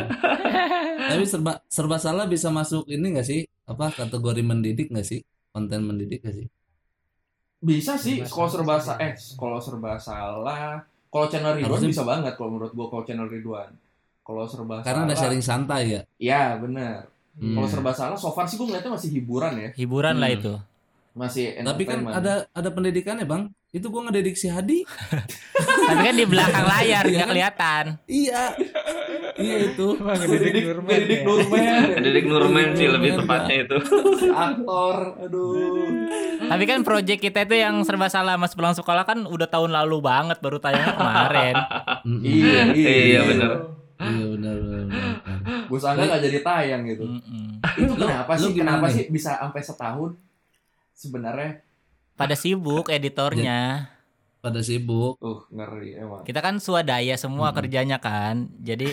Tapi 1.08 1.22
serba 1.24 1.52
serba 1.66 1.96
salah 1.96 2.24
bisa 2.24 2.46
masuk 2.50 2.82
ini 2.86 3.04
nggak 3.10 3.24
sih? 3.24 3.40
Apa 3.64 3.90
kategori 3.90 4.40
mendidik 4.42 4.86
nggak 4.88 5.06
sih? 5.06 5.18
Konten 5.48 5.80
mendidik 5.82 6.20
nggak 6.20 6.34
sih? 6.36 6.46
Bisa 7.60 7.94
sih 7.94 8.22
kalau 8.22 8.46
serba 8.46 8.76
salah 8.76 8.96
sa- 8.96 9.00
eh 9.00 9.12
sih. 9.14 9.34
kalau 9.34 9.58
serba 9.58 9.92
salah 9.96 10.78
kalau 11.08 11.26
channel 11.26 11.52
Ridwan 11.52 11.68
Harusnya- 11.72 11.90
bisa 11.90 12.02
banget 12.02 12.32
kalau 12.34 12.50
menurut 12.52 12.72
gue 12.72 12.86
kalau 12.86 13.02
channel 13.02 13.26
Ridwan 13.26 13.70
kalau 14.20 14.44
serba 14.44 14.74
Karena 14.80 15.02
ada 15.02 15.10
salah 15.10 15.20
sharing 15.24 15.42
santai 15.42 15.82
ya. 15.88 16.00
ya 16.16 16.42
bener 16.54 17.08
Hmm. 17.34 17.54
kalau 17.54 17.66
serba 17.66 17.90
salah 17.90 18.14
so 18.14 18.30
far 18.30 18.44
sih 18.44 18.54
gue 18.54 18.64
ngeliatnya 18.64 18.90
masih 18.90 19.10
hiburan 19.12 19.52
ya 19.56 19.68
Hiburan 19.72 20.16
lah 20.16 20.28
Hmm. 20.28 20.38
itu. 20.38 20.54
masih 21.12 21.44
Tapi 21.56 21.82
kan 21.82 21.98
ada 22.06 22.46
ada 22.48 22.68
pendidikannya 22.68 23.24
bang. 23.24 23.42
Itu 23.68 23.90
gua 23.90 24.06
ngededik 24.06 24.32
si 24.32 24.46
Hadi. 24.46 24.86
Tapi 25.88 26.00
kan 26.00 26.14
di 26.14 26.24
belakang 26.24 26.62
layar 26.64 27.02
Iya 27.02 27.10
nggak 27.10 27.18
kan? 27.18 27.28
kelihatan. 27.28 27.84
iya. 28.06 28.42
Iya 29.38 29.56
itu. 29.64 29.86
Bang 30.04 30.18
Ngedidik 30.18 30.62
Nurman 30.66 30.90
ngedidik 30.90 31.18
ya. 31.18 31.24
Nurman. 31.24 31.62
Didik 32.02 32.24
Nurman 32.26 32.66
sih 32.74 32.86
lebih 32.86 33.10
tepatnya 33.16 33.56
itu. 33.62 33.76
Aktor 34.28 34.96
aduh 35.18 35.86
Tapi 36.44 36.64
kan 36.64 36.80
project 36.82 37.20
kita 37.20 37.46
itu 37.46 37.54
yang 37.56 37.80
serba 37.82 38.06
salah 38.06 38.34
mas 38.34 38.52
pulang 38.52 38.74
sekolah 38.74 39.02
kan 39.02 39.24
udah 39.24 39.46
tahun 39.46 39.70
lalu 39.72 39.98
banget 40.02 40.38
baru 40.38 40.58
tayang 40.58 40.92
kemarin. 40.92 41.54
Iya 42.20 42.62
iya 42.72 42.92
Iya, 42.98 43.20
bener. 43.24 43.50
Iya 43.98 44.24
benar 44.30 44.54
benar. 44.58 44.82
benar. 44.86 45.38
gue 45.68 45.78
sangka 45.78 46.02
nggak 46.02 46.22
jadi 46.24 46.38
tayang 46.40 46.82
gitu 46.86 47.04
itu 47.76 47.92
kenapa 47.92 48.32
sih 48.34 48.50
kenapa 48.56 48.86
sih 48.88 49.04
bisa 49.06 49.36
sampai 49.36 49.60
setahun 49.60 50.10
sebenarnya 50.92 51.60
Pada 52.14 52.34
sibuk 52.34 52.90
editornya. 52.90 53.90
Pada 54.38 54.58
sibuk. 54.58 55.18
uh 55.18 55.40
ngeri 55.50 55.94
emang 55.94 56.22
Kita 56.22 56.38
kan 56.38 56.58
swadaya 56.58 57.14
semua 57.14 57.50
kerjanya 57.50 57.98
kan. 57.98 58.50
Jadi 58.58 58.90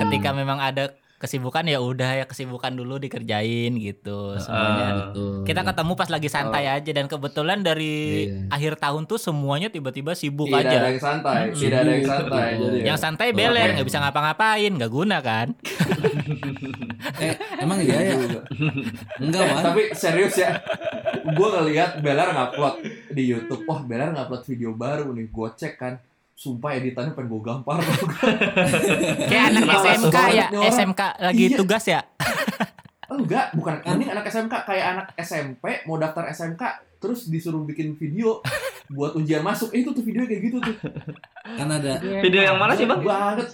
Ketika 0.00 0.30
memang 0.30 0.58
ada 0.58 0.90
kesibukan 1.16 1.62
ya 1.62 1.78
udah 1.78 2.18
ya 2.18 2.24
kesibukan 2.26 2.74
dulu 2.74 2.98
dikerjain 2.98 3.70
gitu 3.76 4.34
semuanya. 4.36 5.06
Betul. 5.06 5.46
Kita 5.46 5.62
ketemu 5.62 5.92
pas 5.94 6.10
lagi 6.10 6.26
santai 6.26 6.64
aja 6.66 6.90
dan 6.90 7.06
kebetulan 7.06 7.62
dari 7.62 7.94
Iya. 8.26 8.50
akhir 8.50 8.72
tahun 8.76 9.06
tuh 9.06 9.22
semuanya 9.22 9.70
tiba-tiba 9.70 10.12
sibuk 10.12 10.50
tidak 10.50 10.66
ada 10.66 10.74
aja. 10.74 10.88
yang 10.88 10.98
santai 11.00 11.34
Mm-mm. 11.46 11.60
tidak 11.62 11.78
ada 11.78 11.86
yang 11.88 12.02
Sibuk, 12.02 12.10
santai 12.18 12.48
jadi 12.50 12.74
ya. 12.74 12.84
Yang 12.84 12.98
santai 12.98 13.28
beler 13.30 13.68
nggak 13.72 13.86
bisa 13.86 13.98
ngapa-ngapain, 14.00 14.72
nggak 14.72 14.92
guna 14.92 15.16
kan? 15.20 15.48
Eh 17.18 17.34
emang 17.60 17.78
iya 17.78 17.98
ya? 18.00 18.14
Juga. 18.14 18.40
Enggak 19.18 19.42
Eh, 19.42 19.58
tapi 19.60 19.82
serius 19.92 20.34
ya 20.36 20.58
gue 21.24 21.48
ngeliat 21.48 21.98
Belar 21.98 22.30
ngupload 22.30 22.74
di 23.10 23.22
YouTube 23.28 23.62
wah 23.64 23.78
Belar 23.80 24.10
ngupload 24.12 24.42
video 24.44 24.70
baru 24.72 25.10
nih 25.10 25.26
gue 25.28 25.48
cek 25.52 25.74
kan 25.76 25.94
sumpah 26.34 26.74
editannya 26.74 27.12
pengen 27.12 27.28
gue 27.28 27.40
gampar 27.40 27.78
Kayak 29.30 29.44
anak 29.52 29.62
SMK 29.76 30.16
ya. 30.32 30.46
SMK 30.50 31.00
lagi 31.20 31.44
Iya. 31.46 31.56
tugas 31.56 31.84
ya. 31.84 32.00
enggak 33.08 33.52
bukan 33.52 33.76
ini 33.86 34.08
anak 34.08 34.24
SMK 34.24 34.54
kayak 34.64 34.86
anak 34.88 35.06
SMP 35.16 35.84
mau 35.84 35.96
daftar 35.96 36.24
SMK 36.26 36.62
terus 36.96 37.28
disuruh 37.28 37.60
bikin 37.60 37.92
video 37.92 38.40
buat 38.88 39.12
ujian 39.12 39.40
masuk 39.40 39.68
eh, 39.70 39.80
itu 39.80 39.92
tuh 39.92 40.00
video 40.00 40.24
kayak 40.24 40.42
gitu 40.42 40.56
tuh 40.58 40.76
Kan 41.44 41.68
ada 41.68 42.00
Video 42.00 42.40
yang 42.40 42.56
mana 42.56 42.72
sih, 42.72 42.84
Bang? 42.84 43.00
Banget. 43.00 43.52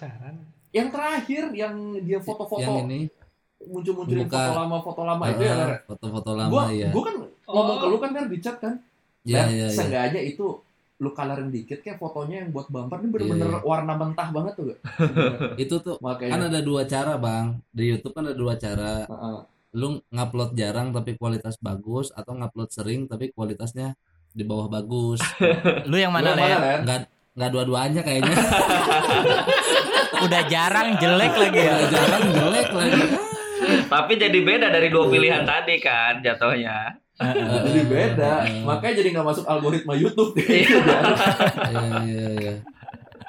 Yang 0.71 0.89
terakhir 0.89 1.43
yang 1.53 1.75
dia 1.99 2.17
yang 2.17 2.23
foto-foto 2.23 2.71
ini 2.85 3.11
muncul-munculin 3.59 4.25
foto 4.25 4.53
lama 4.55 4.77
foto 4.79 5.03
lama 5.03 5.25
itu 5.27 5.43
ya 5.43 5.55
ah, 5.57 5.79
foto-foto 5.85 6.31
gue 6.31 6.39
lama 6.39 6.61
ya. 6.71 6.89
gue 6.89 7.03
kan 7.03 7.15
ngomong 7.45 7.77
ke 7.77 7.87
lu 7.87 7.97
kan 7.99 8.11
Ler 8.15 8.27
di 8.31 8.39
chat 8.39 8.57
kan 8.57 8.79
Iya 9.21 9.35
Dan 9.35 9.47
iya 9.51 9.67
iya. 9.67 9.75
seenggaknya 9.75 10.21
itu 10.25 10.47
lu 10.99 11.15
colorin 11.15 11.55
dikit 11.55 11.79
kayak 11.79 12.03
fotonya 12.03 12.43
yang 12.43 12.51
buat 12.51 12.67
bumper 12.67 12.99
ini 12.99 13.09
bener-bener 13.15 13.49
Iya, 13.55 13.59
warna 13.63 13.95
mentah 13.95 14.29
banget 14.35 14.53
tuh 14.59 14.65
gak? 14.75 14.79
Itu 15.63 15.79
tuh 15.79 15.95
kan 16.03 16.19
makanya 16.19 16.51
ada 16.51 16.61
dua 16.61 16.83
cara 16.91 17.15
bang. 17.15 17.55
Di 17.71 17.85
YouTube 17.87 18.15
kan 18.19 18.27
ada 18.27 18.35
dua 18.35 18.59
cara. 18.59 19.07
Heeh. 19.07 19.39
Lu 19.79 20.03
ngupload 20.11 20.59
jarang 20.59 20.91
tapi 20.91 21.15
kualitas 21.15 21.55
bagus 21.63 22.11
atau 22.11 22.35
ngupload 22.35 22.71
sering 22.75 23.07
tapi 23.07 23.31
kualitasnya 23.31 23.95
di 24.35 24.43
bawah 24.43 24.67
bagus. 24.67 25.23
Lu 25.87 25.95
yang 25.95 26.11
Lu 26.11 26.19
mana 26.19 26.35
yang 26.35 26.59
Len? 26.59 26.59
Ler? 26.59 26.79
Enggak 26.83 27.01
nggak 27.39 27.51
dua-duanya 27.55 28.01
kayaknya. 28.03 28.35
Udah 30.27 30.43
jarang 30.51 30.89
jelek 30.99 31.35
lagi 31.39 31.61
ya. 31.63 31.75
Udah 31.79 31.91
jarang 31.95 32.25
jelek 32.35 32.69
lagi. 32.75 33.03
Tapi 33.95 34.13
jadi 34.19 34.39
beda 34.43 34.67
dari 34.75 34.89
dua 34.91 35.07
pilihan 35.07 35.47
tadi 35.47 35.79
kan 35.79 36.19
jatuhnya. 36.19 36.99
Jadi 37.19 37.81
beda. 37.85 38.33
Makanya 38.63 38.95
jadi 38.97 39.09
nggak 39.11 39.27
masuk 39.27 39.45
algoritma 39.45 39.93
YouTube. 39.93 40.39
Iya. 40.39 40.79
Iya 41.69 41.99
iya 42.01 42.29
iya. 42.35 42.55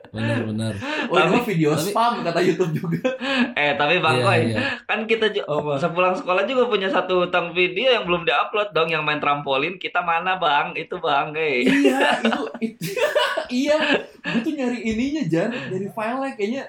Benar 0.10 0.42
benar. 0.44 0.74
oh 1.06 1.14
Tapi- 1.14 1.46
video 1.48 1.70
tapi- 1.72 1.86
spam 1.88 2.14
kata 2.22 2.40
YouTube 2.40 2.74
juga. 2.76 3.14
Eh 3.54 3.74
tapi 3.76 3.98
Bang 3.98 4.18
Iya, 4.18 4.26
Koy, 4.26 4.40
iya. 4.48 4.58
kan 4.84 5.06
kita 5.06 5.30
apa? 5.40 5.78
sepulang 5.78 6.14
sekolah 6.14 6.44
juga 6.44 6.66
punya 6.66 6.90
satu 6.90 7.26
utang 7.26 7.50
video 7.52 7.90
yang 7.90 8.06
belum 8.06 8.26
diupload 8.26 8.74
dong 8.74 8.90
yang 8.90 9.02
main 9.02 9.18
trampolin. 9.18 9.78
Kita 9.78 10.02
mana 10.02 10.38
bang? 10.38 10.74
Itu 10.74 10.98
bang 10.98 11.30
eh. 11.36 11.62
Iya 11.62 11.98
itu, 12.20 12.42
itu. 12.60 12.90
Iya. 13.66 13.78
Gue 14.20 14.40
tuh 14.42 14.54
nyari 14.54 14.82
ininya 14.84 15.24
Jan. 15.24 15.50
Nyari 15.50 15.90
file 15.90 16.34
kayaknya 16.36 16.64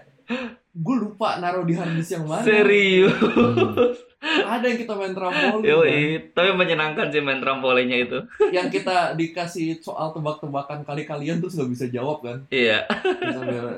gue 0.70 0.96
lupa 0.96 1.36
naruh 1.36 1.64
di 1.64 1.72
harddisk 1.72 2.12
yang 2.14 2.24
mana. 2.24 2.44
Serius. 2.44 3.12
Hmm. 3.16 4.08
Ada 4.22 4.60
yang 4.62 4.76
kita 4.76 4.92
main 4.92 5.10
trampolin 5.10 5.58
kan? 5.58 5.64
Yoi, 5.64 6.00
tapi 6.30 6.52
menyenangkan 6.52 7.08
sih 7.08 7.20
main 7.20 7.40
trampolinnya 7.40 7.98
itu. 7.98 8.18
yang 8.50 8.68
kita 8.68 9.12
dikasih 9.12 9.80
soal 9.80 10.12
tebak-tebakan 10.12 10.84
kali-kalian 10.84 11.38
terus 11.38 11.54
nggak 11.54 11.70
bisa 11.70 11.86
jawab 11.86 12.20
kan 12.20 12.44
Iya. 12.48 12.84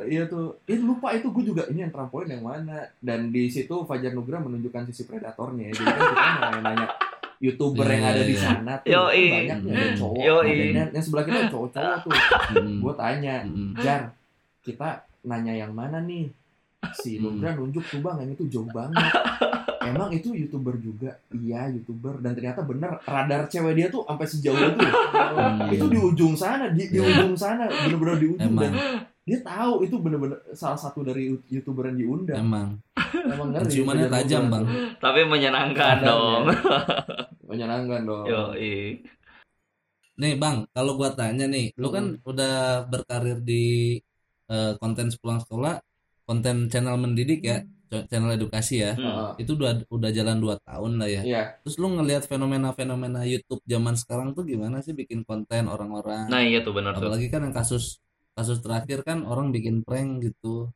Iya 0.04 0.22
tuh 0.26 0.58
itu 0.64 0.82
lupa 0.82 1.12
itu 1.12 1.30
gue 1.30 1.44
juga 1.46 1.62
ini 1.66 1.80
yang 1.80 1.90
trampolin 1.90 2.32
yang 2.32 2.42
mana 2.42 2.90
dan 2.98 3.28
di 3.28 3.46
situ 3.46 3.82
Fajar 3.82 4.10
Nugra 4.10 4.38
menunjukkan 4.38 4.88
sisi 4.88 5.04
predatornya 5.04 5.70
ya. 5.70 5.74
jadi 5.74 5.86
kan 5.86 6.00
kita 6.02 6.40
nanya, 6.42 6.60
nanya 6.60 6.88
youtuber 7.38 7.86
yang 7.86 8.04
ada 8.04 8.22
di 8.22 8.34
Iya. 8.34 8.42
sana 8.44 8.72
tuh 8.78 8.90
Yoi. 8.90 9.26
kan 9.46 9.58
banyaknya 9.58 9.72
ada 9.72 9.84
Hmm. 9.84 9.96
cowok 9.96 10.22
Yoi. 10.22 10.46
ada 10.48 10.64
yang, 10.64 10.90
yang 10.92 11.04
sebelah 11.04 11.24
kita 11.24 11.40
cowok-cowok 11.48 11.96
tuh 12.02 12.12
Mm-mm. 12.52 12.76
gue 12.80 12.94
tanya 12.96 13.34
Mm-mm. 13.44 13.68
Jar 13.78 14.02
kita 14.60 14.88
nanya 15.22 15.54
yang 15.56 15.70
mana 15.70 15.98
nih 16.00 16.26
si 16.92 17.16
Hmm. 17.16 17.38
Nugra 17.38 17.54
nunjuk 17.54 17.84
tuh 17.84 18.00
bang 18.00 18.16
yang 18.20 18.30
itu 18.32 18.44
jauh 18.48 18.66
banget 18.68 18.98
emang 19.84 20.10
itu 20.10 20.30
youtuber 20.32 20.74
juga 20.76 21.10
iya 21.32 21.66
youtuber 21.68 22.18
dan 22.18 22.32
ternyata 22.32 22.62
bener 22.62 22.98
radar 23.02 23.46
cewek 23.46 23.74
dia 23.74 23.86
tuh 23.88 24.02
sampai 24.02 24.26
sejauh 24.26 24.58
itu 24.58 24.78
Hmm. 25.32 25.70
itu 25.70 25.86
di 25.86 25.98
ujung 25.98 26.34
sana 26.34 26.68
di, 26.68 26.86
di 26.86 26.98
Iya. 26.98 27.08
ujung 27.08 27.34
sana 27.34 27.64
bener-bener 27.66 28.16
di 28.18 28.26
ujung 28.30 28.52
Emang. 28.52 28.68
dan 28.68 28.74
dia 29.22 29.38
tahu 29.40 29.80
itu 29.80 29.94
bener-bener 29.96 30.38
salah 30.52 30.74
satu 30.74 31.00
dari 31.00 31.30
youtuber 31.46 31.88
yang 31.88 31.98
diundang 31.98 32.42
Emang. 32.42 32.68
emang 33.14 33.48
ngeri 33.50 33.62
Penciumannya 33.64 34.06
Fajar 34.06 34.18
tajam, 34.18 34.42
Bang. 34.48 34.64
Tapi 34.98 35.20
menyenangkan 35.24 35.96
Radarnya. 35.96 36.10
dong. 36.10 36.42
menyenangkan 37.48 38.00
dong 38.02 38.24
Yoi. 38.26 38.98
Nih 40.14 40.34
bang, 40.36 40.66
kalau 40.68 40.92
gua 40.94 41.10
tanya 41.10 41.46
nih, 41.46 41.72
lu 41.74 41.88
kan 41.88 42.18
udah 42.20 42.54
berkarir 42.84 43.38
di 43.40 43.96
eh, 44.46 44.72
konten 44.76 45.08
sepulang 45.08 45.40
sekolah, 45.40 45.80
konten 46.28 46.68
channel 46.72 46.96
mendidik 46.98 47.40
ya, 47.44 47.56
ch- 47.90 48.06
channel 48.10 48.30
edukasi 48.38 48.82
ya. 48.84 48.92
Hmm. 48.96 49.04
Heeh. 49.06 49.30
Itu 49.42 49.50
udah 49.58 49.72
udah 49.90 50.10
jalan 50.14 50.36
2 50.40 50.54
tahun 50.62 50.92
lah 51.00 51.08
ya. 51.10 51.22
Iya, 51.26 51.42
Terus 51.62 51.76
lu 51.82 51.88
ngelihat 51.94 52.24
fenomena-fenomena 52.26 53.20
YouTube 53.26 53.62
zaman 53.66 53.94
sekarang 53.94 54.34
tuh 54.36 54.44
gimana 54.46 54.82
sih 54.82 54.94
bikin 54.96 55.22
konten 55.28 55.66
orang-orang? 55.70 56.26
Nah 56.30 56.42
iya 56.42 56.58
tuh 56.66 56.72
benar 56.74 56.92
tuh. 56.96 57.06
Apalagi 57.06 57.26
kan 57.32 57.40
yang 57.46 57.54
kasus 57.54 57.98
kasus 58.32 58.58
terakhir 58.64 59.04
kan 59.04 59.22
orang 59.28 59.52
bikin 59.52 59.84
prank 59.86 60.24
gitu. 60.24 60.72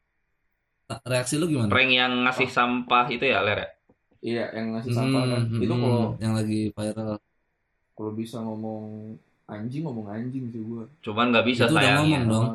Reaksi 0.86 1.34
lu 1.34 1.50
gimana? 1.50 1.70
Prank 1.74 1.90
yang 1.90 2.12
ngasih 2.22 2.46
sampah 2.46 3.04
itu 3.10 3.26
ya, 3.26 3.42
Ler? 3.42 3.58
ya? 3.58 3.68
iya 4.22 4.44
yang 4.54 4.66
ngasih 4.78 4.92
sampah 4.94 5.22
kan. 5.26 5.42
Hmm, 5.50 5.62
Itu 5.62 5.74
hmm, 5.74 5.82
kalau 5.82 6.06
yang 6.22 6.34
lagi 6.38 6.60
viral. 6.74 7.18
kalau 7.96 8.12
bisa 8.12 8.38
ngomong 8.44 8.82
anjing 9.50 9.82
ngomong 9.86 10.06
anjing 10.10 10.44
sih 10.52 10.62
gua. 10.62 10.84
Cuman 11.02 11.34
nggak 11.34 11.46
bisa 11.46 11.62
Itu 11.66 11.74
udah 11.74 11.90
ngomong. 12.02 12.24
dong. 12.30 12.46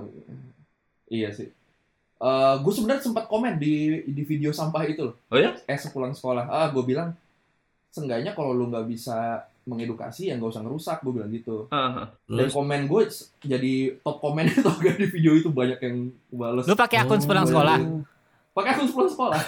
Iya 1.12 1.30
sih. 1.36 1.47
Eh 2.21 2.55
gue 2.62 2.69
sebenarnya 2.71 3.01
sempat 3.01 3.25
komen 3.25 3.57
di 3.57 3.73
di 4.05 4.21
video 4.21 4.53
sampah 4.53 4.86
itu 4.86 5.10
loh. 5.10 5.15
Oh 5.27 5.38
ya? 5.38 5.57
Eh 5.65 5.73
sepulang 5.73 6.13
sekolah. 6.13 6.45
Ah 6.45 6.69
gue 6.69 6.84
bilang 6.86 7.17
seenggaknya 7.89 8.31
kalau 8.31 8.53
lu 8.53 8.69
nggak 8.69 8.86
bisa 8.86 9.41
mengedukasi 9.62 10.29
ya 10.29 10.38
nggak 10.38 10.53
usah 10.53 10.62
ngerusak 10.62 10.97
gue 11.01 11.13
bilang 11.13 11.31
gitu. 11.31 11.65
Heeh. 11.67 12.05
Dan 12.29 12.47
komen 12.47 12.86
gue 12.86 13.01
jadi 13.41 13.73
top 13.99 14.21
komen 14.21 14.45
itu 14.53 14.62
gak 14.62 14.97
di 14.97 15.07
video 15.10 15.34
itu 15.34 15.49
banyak 15.49 15.79
yang 15.81 15.97
bales. 16.29 16.65
Lu 16.65 16.77
pakai 16.77 17.01
akun 17.01 17.17
Oh, 17.17 17.21
sepulang 17.21 17.45
iya. 17.45 17.51
sekolah? 17.51 17.77
Pakai 18.53 18.69
akun 18.69 18.88
sepulang 18.88 19.12
sekolah. 19.12 19.41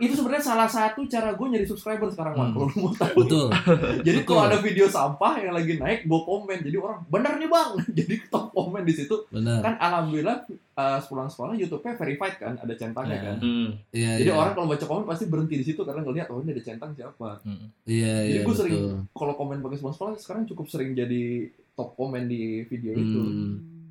Itu 0.00 0.16
sebenarnya 0.16 0.44
salah 0.44 0.64
satu 0.64 1.04
cara 1.04 1.36
gue 1.36 1.46
nyari 1.46 1.68
subscriber 1.68 2.08
sekarang. 2.08 2.32
Hmm. 2.32 2.52
Kalau 2.56 2.66
lu 2.72 2.76
mau 2.80 2.92
tahu. 2.96 3.14
betul. 3.20 3.46
Jadi 4.06 4.18
kalau 4.24 4.42
ada 4.48 4.58
video 4.58 4.88
sampah 4.88 5.36
yang 5.38 5.52
lagi 5.52 5.76
naik, 5.76 6.08
gue 6.08 6.20
komen. 6.24 6.58
Jadi 6.64 6.76
orang 6.80 7.04
bener 7.06 7.32
nih 7.36 7.48
bang. 7.52 7.70
Jadi 8.00 8.14
top 8.32 8.50
komen 8.50 8.82
di 8.82 8.94
situ. 8.96 9.16
Benar. 9.28 9.60
Kan 9.60 9.74
alhamdulillah 9.76 10.48
uh, 10.74 10.98
sepulang 11.04 11.28
sekolah 11.28 11.52
YouTube-nya 11.54 11.92
verified 11.94 12.36
kan, 12.40 12.56
ada 12.56 12.74
centangnya 12.74 13.16
Iya. 13.20 13.26
kan. 13.28 13.36
Hmm. 13.44 13.68
Iya, 13.92 14.12
Jadi 14.24 14.30
iya. 14.32 14.40
orang 14.40 14.52
kalau 14.56 14.66
baca 14.66 14.86
komen 14.88 15.04
pasti 15.04 15.24
berhenti 15.28 15.54
di 15.60 15.64
situ 15.68 15.80
karena 15.84 16.00
ngelihat 16.00 16.32
oh 16.32 16.40
ini 16.40 16.50
ada 16.56 16.64
centang 16.64 16.90
siapa. 16.96 17.44
Mm. 17.44 17.66
Iya, 17.84 18.14
Jadi 18.24 18.32
iya 18.32 18.40
gue 18.42 18.54
sering 18.56 18.74
kalau 19.12 19.34
komen 19.36 19.60
pakai 19.60 19.76
sepulang 19.76 19.96
sekolah 19.96 20.12
sekarang 20.16 20.42
cukup 20.48 20.66
sering 20.72 20.96
jadi 20.96 21.52
top 21.76 21.92
komen 21.94 22.24
di 22.24 22.64
video 22.66 22.92
itu. 22.96 23.22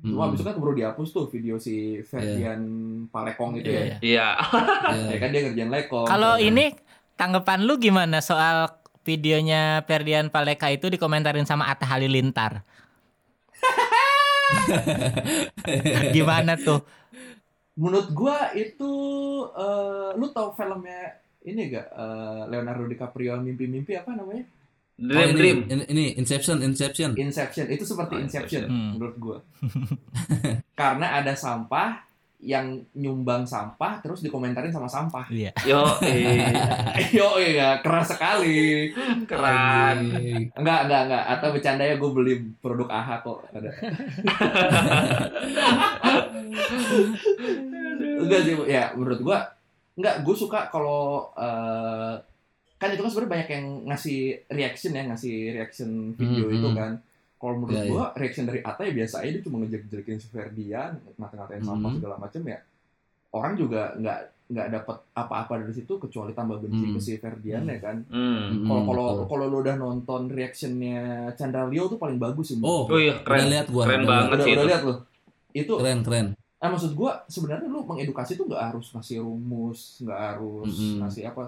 Cuma 0.00 0.24
Hmm. 0.24 0.28
abis 0.32 0.40
itu 0.40 0.46
kan 0.46 0.56
baru 0.56 0.72
dihapus 0.72 1.08
tuh 1.10 1.24
video 1.28 1.56
si 1.56 2.00
Ferdian 2.02 2.60
Palekong 3.06 3.56
itu 3.56 3.68
Iya, 3.68 3.76
ya. 3.76 3.84
iya. 3.84 3.96
Iya. 4.00 4.28
Iya. 4.90 5.06
Ya 5.06 5.16
kan 5.18 5.28
dia 5.28 5.40
ngerjain 5.44 5.70
lekong. 5.70 6.06
Kalau 6.06 6.32
ini 6.36 6.74
tanggapan 7.14 7.62
lu 7.62 7.76
gimana 7.76 8.20
soal 8.20 8.68
videonya 9.00 9.80
Ferdian 9.84 10.28
Paleka 10.28 10.68
itu 10.68 10.88
dikomentarin 10.88 11.44
sama 11.44 11.66
Atta 11.66 11.84
Halilintar? 11.84 12.62
Gimana 16.10 16.56
tuh? 16.56 16.80
menurut 17.72 18.12
gua 18.12 18.52
itu 18.52 18.92
eh, 19.48 20.12
lu 20.12 20.28
tau 20.28 20.52
filmnya 20.52 21.16
ini 21.42 21.70
gak 21.70 21.86
Eh, 21.88 22.42
Leonardo 22.46 22.84
DiCaprio 22.84 23.38
mimpi-mimpi 23.38 23.94
apa 23.94 24.12
namanya? 24.12 24.44
Oh, 25.00 25.08
Dream 25.08 25.26
ini, 25.26 25.32
Dream. 25.34 25.58
Ini, 25.64 25.84
ini 25.88 26.04
Inception, 26.14 26.60
Inception. 26.60 27.16
Inception. 27.16 27.64
Itu 27.66 27.88
seperti 27.88 28.14
Oh, 28.14 28.20
Inception 28.20 28.62
Hmm. 28.68 28.90
menurut 28.94 29.16
gua. 29.16 29.38
Karena 30.80 31.16
ada 31.16 31.32
sampah 31.32 32.04
yang 32.36 32.80
nyumbang 32.94 33.44
sampah 33.44 34.00
terus 34.00 34.20
dikomentarin 34.20 34.68
sama 34.68 34.88
sampah. 34.88 35.28
Iya. 35.28 35.52
Yo, 35.64 35.84
eh, 36.00 36.52
Yo 37.16 37.36
iya 37.36 37.80
keras 37.80 38.12
sekali. 38.12 38.92
keren. 39.24 39.98
Enggak, 40.52 40.80
enggak, 40.84 41.02
enggak. 41.04 41.24
Atau 41.30 41.48
bercanda 41.52 41.84
ya 41.84 41.96
gue 41.96 42.10
beli 42.10 42.34
produk 42.60 42.88
AHA 42.88 43.16
kok 43.20 43.38
ada. 43.52 43.70
enggak 48.20 48.40
sih, 48.44 48.54
ya 48.68 48.92
menurut 48.94 49.20
gua 49.20 49.38
enggak 49.96 50.24
gue 50.24 50.34
suka 50.34 50.68
kalau 50.68 51.28
eh, 51.36 52.14
kan 52.80 52.88
itu 52.88 53.00
kan 53.00 53.10
sebenarnya 53.10 53.32
banyak 53.36 53.48
yang 53.50 53.66
ngasih 53.86 54.18
reaction 54.48 54.92
ya, 54.92 55.02
ngasih 55.04 55.34
reaction 55.52 55.90
video 56.14 56.46
Hmm, 56.46 56.56
itu 56.56 56.68
hmm. 56.68 56.78
kan. 56.78 56.92
Kalau 57.36 57.54
menurut 57.54 57.72
Iya, 57.74 57.84
gua 57.86 58.04
reaction 58.14 58.44
dari 58.44 58.60
Ata 58.60 58.82
ya 58.82 58.92
biasa 58.94 59.14
aja 59.18 59.30
dia 59.30 59.42
cuma 59.42 59.56
ngejek-jekin 59.58 60.16
si 60.16 60.28
Ferdian, 60.28 60.90
ngata-ngatain 61.14 61.60
sampah 61.60 61.86
Hmm. 61.86 61.96
segala 61.96 62.16
macam 62.16 62.42
ya. 62.42 62.58
Orang 63.30 63.52
juga 63.54 63.94
nggak 63.94 64.20
nggak 64.50 64.68
dapat 64.72 64.96
apa-apa 65.14 65.62
dari 65.62 65.72
situ 65.72 65.94
kecuali 65.96 66.32
tambah 66.32 66.58
benci 66.58 66.82
Hmm. 66.82 66.92
ke 66.92 67.00
si 67.00 67.12
Ferdian 67.16 67.62
ya 67.64 67.78
kan. 67.78 67.96
Hmm. 68.08 68.60
Kalau 68.60 68.80
Hmm, 68.80 68.86
kalau 68.86 69.04
betul. 69.14 69.26
kalau 69.28 69.44
lu 69.46 69.56
udah 69.60 69.76
nonton 69.76 70.22
reactionnya 70.28 71.00
Chandra 71.32 71.64
Leo 71.64 71.86
tuh 71.86 71.96
paling 71.96 72.16
bagus 72.16 72.50
sih. 72.50 72.56
Oh, 72.58 72.84
Oh 72.84 72.98
iya, 72.98 73.14
udah 73.14 73.22
keren. 73.22 73.46
lihat 73.46 73.66
gua. 73.68 73.84
Keren 73.84 74.00
udah 74.00 74.10
banget 74.10 74.28
udah, 74.32 74.40
sih 74.40 74.50
udah 74.50 74.58
itu. 74.58 74.68
lihat 74.68 74.82
lu. 74.82 74.94
Itu, 75.52 75.72
Keren, 75.76 76.00
keren. 76.00 76.26
ah 76.56 76.68
maksud 76.68 76.92
gua 76.92 77.24
sebenarnya 77.26 77.66
lu 77.66 77.80
mengedukasi 77.82 78.34
tuh 78.34 78.44
nggak 78.46 78.62
harus 78.68 78.86
ngasih 78.90 79.16
rumus, 79.18 79.80
nggak 79.98 80.20
harus 80.20 80.68
Mm-mm. 80.68 80.98
ngasih 81.00 81.22
apa. 81.26 81.42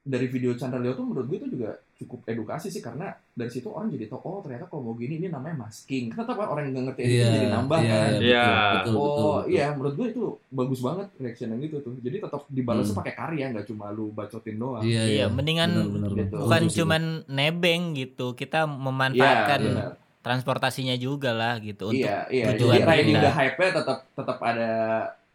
Dari 0.00 0.26
video 0.26 0.52
Chandra 0.52 0.78
Leo 0.78 0.92
tuh 0.92 1.04
menurut 1.04 1.26
gue 1.26 1.36
itu 1.36 1.48
juga 1.50 1.70
cukup 1.94 2.24
edukasi 2.24 2.68
sih 2.68 2.78
karena 2.78 3.10
dari 3.28 3.46
situ 3.46 3.66
orang 3.66 3.90
jadi 3.90 4.06
tahu 4.06 4.20
oh 4.20 4.38
ternyata 4.38 4.64
kalau 4.64 4.82
mau 4.82 4.94
gini 4.94 5.16
ini 5.16 5.26
namanya 5.26 5.62
masking. 5.62 6.08
Tetap 6.08 6.32
kan 6.32 6.48
orang 6.48 6.64
yang 6.64 6.72
nggak 6.72 6.84
ngerti 6.88 7.00
editing 7.02 7.18
Iya, 7.18 7.28
jadi 7.28 7.48
nambah 7.50 7.78
iya, 7.78 7.90
kan. 7.90 8.08
iya, 8.08 8.16
Iya. 8.22 8.44
betul, 8.48 8.70
betul, 8.72 8.94
oh 8.94 9.04
betul, 9.04 9.18
betul. 9.18 9.42
iya 9.50 9.66
menurut 9.70 9.94
gue 9.94 10.06
itu 10.08 10.22
bagus 10.48 10.80
banget 10.80 11.06
reaction 11.16 11.48
yang 11.50 11.60
gitu 11.60 11.76
tuh. 11.82 11.94
Jadi 11.98 12.16
tetap 12.18 12.42
dibalasnya 12.46 12.88
Hmm. 12.88 13.00
pakai 13.02 13.14
karya 13.14 13.44
nggak 13.50 13.66
cuma 13.66 13.86
lu 13.90 14.06
bacotin 14.10 14.56
doang. 14.56 14.82
Iya, 14.82 15.02
Iya, 15.02 15.12
iya. 15.12 15.26
mendingan 15.28 15.70
Benar, 15.70 15.88
benar, 15.90 16.10
gitu. 16.16 16.36
bukan 16.38 16.62
cuman 16.70 17.02
nebeng 17.26 17.82
gitu. 17.94 18.26
Kita 18.32 18.60
memanfaatkan 18.64 19.60
benar. 19.62 19.92
transportasinya 20.18 20.94
juga 20.94 21.30
lah 21.30 21.56
gitu 21.58 21.88
untuk 21.88 22.00
iya, 22.00 22.24
iya. 22.28 22.52
tujuan 22.52 22.74
Jadi 22.76 22.84
riding 22.86 23.14
kita. 23.14 23.22
the 23.22 23.32
hype-nya 23.34 23.70
tetap 23.74 23.98
tetap 24.10 24.38
ada 24.40 24.70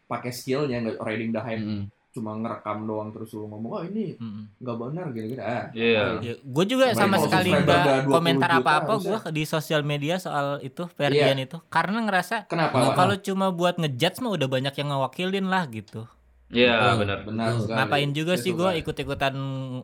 pakai 0.06 0.30
skillnya 0.30 0.78
nggak 0.80 0.98
riding 1.00 1.30
the 1.30 1.40
hype 1.40 1.60
Mm-mm. 1.60 1.84
Cuma 2.14 2.32
ngerekam 2.36 2.86
doang 2.86 3.10
terus 3.10 3.34
lu 3.34 3.46
ngomong 3.46 3.72
oh 3.72 3.84
ini 3.84 4.14
Mm. 4.16 4.44
nggak 4.56 4.78
benar 4.78 5.06
gitu 5.10 5.28
gitu 5.28 5.42
ah 5.42 5.66
Iya. 5.74 6.04
Ya, 6.22 6.34
gue 6.38 6.66
juga 6.66 6.94
sama 6.94 7.18
sekali 7.18 7.50
nggak 7.50 7.66
udah 7.66 7.84
20 8.04 8.14
komentar 8.14 8.50
apa-apa 8.54 8.94
gue 8.96 9.18
di 9.32 9.44
sosial 9.44 9.82
media 9.82 10.16
soal 10.16 10.62
itu 10.62 10.86
Ferdian 10.88 11.36
itu 11.36 11.58
karena 11.68 12.00
ngerasa 12.00 12.46
kenapa 12.46 12.94
kalau 12.94 13.18
cuma 13.18 13.50
buat 13.50 13.76
ngejudge 13.76 14.18
mah 14.20 14.32
udah 14.32 14.48
banyak 14.48 14.74
yang 14.74 14.90
ngewakilin 14.90 15.48
lah 15.48 15.66
gitu. 15.68 16.06
Iya, 16.48 16.70
Betul. 16.70 16.98
benar. 17.02 17.20
benar. 17.26 17.50
Ngapain 17.82 18.14
juga 18.14 18.38
Itu 18.38 18.46
sih 18.46 18.52
gue 18.54 18.70
kan. 18.70 18.78
ikut-ikutan 18.78 19.34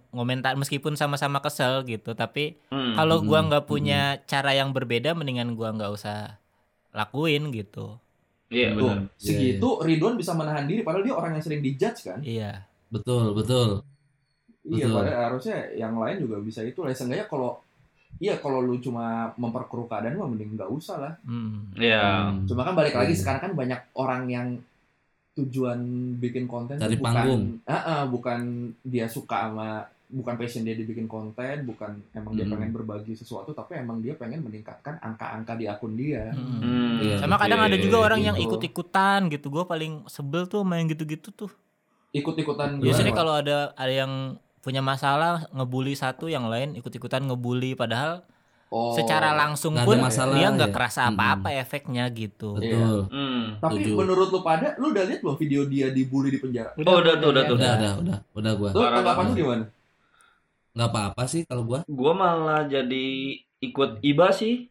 ngomentar 0.08 0.54
meskipun 0.54 0.94
sama-sama 0.94 1.42
kesel 1.42 1.82
gitu. 1.84 2.14
Tapi 2.14 2.62
Hmm. 2.70 2.94
kalau 2.94 3.20
gua 3.20 3.42
Mm-mm. 3.42 3.50
nggak 3.50 3.66
punya 3.66 4.02
cara 4.24 4.54
yang 4.54 4.70
berbeda, 4.70 5.18
mendingan 5.18 5.58
gua 5.58 5.74
nggak 5.74 5.90
usah 5.90 6.38
lakuin 6.92 7.50
gitu. 7.50 7.98
Iya, 8.50 8.68
Tuh, 8.72 8.82
benar. 8.84 9.00
segitu 9.16 9.70
Ridwan 9.80 10.16
bisa 10.16 10.34
menahan 10.34 10.66
diri 10.66 10.82
padahal 10.82 11.04
dia 11.04 11.14
orang 11.14 11.38
yang 11.38 11.44
sering 11.44 11.62
dijudge 11.62 12.02
kan 12.04 12.20
Iya. 12.20 12.66
Betul, 12.90 13.32
betul. 13.32 13.86
iya 14.66 14.86
Betul. 14.86 14.96
padahal 14.96 15.22
harusnya 15.28 15.58
yang 15.74 15.94
lain 15.96 16.18
juga 16.20 16.38
bisa 16.40 16.62
itu 16.62 16.80
lah 16.80 16.92
seenggaknya 16.92 17.26
kalau 17.26 17.62
iya 18.18 18.36
kalau 18.36 18.60
lu 18.60 18.78
cuma 18.78 19.06
memperkeruh 19.36 19.86
keadaan 19.86 20.14
mah 20.16 20.28
mending 20.28 20.54
nggak 20.54 20.68
usah 20.68 20.98
lah 20.98 21.14
Mm. 21.24 21.74
Iya. 21.76 22.06
Hmm. 22.28 22.46
cuma 22.46 22.62
kan 22.64 22.74
balik 22.74 22.94
lagi 22.94 23.14
Iya. 23.14 23.20
sekarang 23.20 23.42
kan 23.44 23.54
banyak 23.56 23.82
orang 23.94 24.24
yang 24.26 24.48
tujuan 25.36 25.80
bikin 26.18 26.46
konten 26.46 26.76
Cari 26.76 26.98
bukan 26.98 27.06
panggung. 27.08 27.44
Ah, 27.64 27.78
ah, 27.80 28.02
bukan 28.04 28.42
dia 28.84 29.08
suka 29.08 29.48
sama 29.48 29.88
bukan 30.10 30.36
passion 30.36 30.62
dia 30.62 30.74
dibikin 30.74 31.06
konten 31.06 31.64
bukan 31.64 32.02
emang 32.12 32.34
dia 32.34 32.42
Hmm. 32.42 32.58
pengen 32.58 32.70
berbagi 32.72 33.14
sesuatu 33.14 33.52
tapi 33.52 33.78
emang 33.78 34.02
dia 34.02 34.14
pengen 34.14 34.42
meningkatkan 34.42 34.98
angka-angka 34.98 35.54
di 35.54 35.66
akun 35.66 35.94
dia 35.94 36.34
Mm. 36.34 36.58
Hmm. 36.58 36.94
Iya. 37.00 37.16
Sama 37.20 37.38
kadang 37.38 37.62
ada 37.62 37.78
juga 37.78 38.02
orang 38.02 38.20
yang 38.20 38.34
gitu. 38.34 38.50
ikut-ikutan 38.52 39.30
gitu. 39.30 39.48
Gue 39.48 39.64
paling 39.64 40.04
sebel 40.06 40.46
tuh 40.46 40.62
main 40.62 40.84
gitu-gitu 40.84 41.30
tuh. 41.32 41.52
ikut-ikutan 42.10 42.82
Biasanya 42.82 43.14
kalau 43.14 43.34
ada 43.34 43.58
ada 43.72 43.94
yang 43.96 44.14
punya 44.60 44.82
masalah 44.82 45.46
ngebully 45.52 45.94
satu 45.94 46.26
yang 46.26 46.46
lain 46.46 46.74
ikut-ikutan 46.74 47.22
ngebully 47.24 47.74
padahal 47.74 48.26
Oh. 48.68 48.94
secara 48.94 49.34
langsung 49.34 49.74
pun 49.76 49.98
masalah 50.00 50.34
dia 50.36 50.46
nggak 50.48 50.70
ya. 50.70 50.76
kerasa 50.76 51.02
Mm-mm. 51.04 51.14
apa-apa 51.16 51.50
efeknya 51.56 52.06
gitu. 52.10 52.54
Betul. 52.54 53.10
Hmm. 53.10 53.58
Tapi 53.58 53.82
Setuju. 53.84 53.94
menurut 53.96 54.30
lu 54.30 54.40
pada, 54.40 54.78
lu 54.78 54.90
udah 54.90 55.06
lihat 55.06 55.20
belum 55.20 55.38
video 55.38 55.62
dia 55.66 55.90
dibully 55.90 56.30
di 56.30 56.38
penjara? 56.38 56.78
Oh, 56.78 56.98
udah 56.98 57.14
tuh, 57.16 57.30
udah 57.30 57.44
tuh. 57.44 57.56
Udah, 57.56 57.74
udah, 57.74 57.94
udah, 57.98 58.18
udah 58.32 58.52
gua. 58.54 58.70
Lu 58.70 58.78
Parah 58.80 58.90
tanggapan 58.96 59.10
banget. 59.16 59.26
lu 59.28 59.40
gimana? 59.40 59.64
Nggak 60.74 60.90
apa-apa 60.90 61.24
sih 61.26 61.42
kalau 61.44 61.64
gua. 61.64 61.80
Gua 61.86 62.14
malah 62.14 62.64
jadi 62.66 63.08
ikut 63.60 64.00
iba 64.02 64.30
sih. 64.30 64.70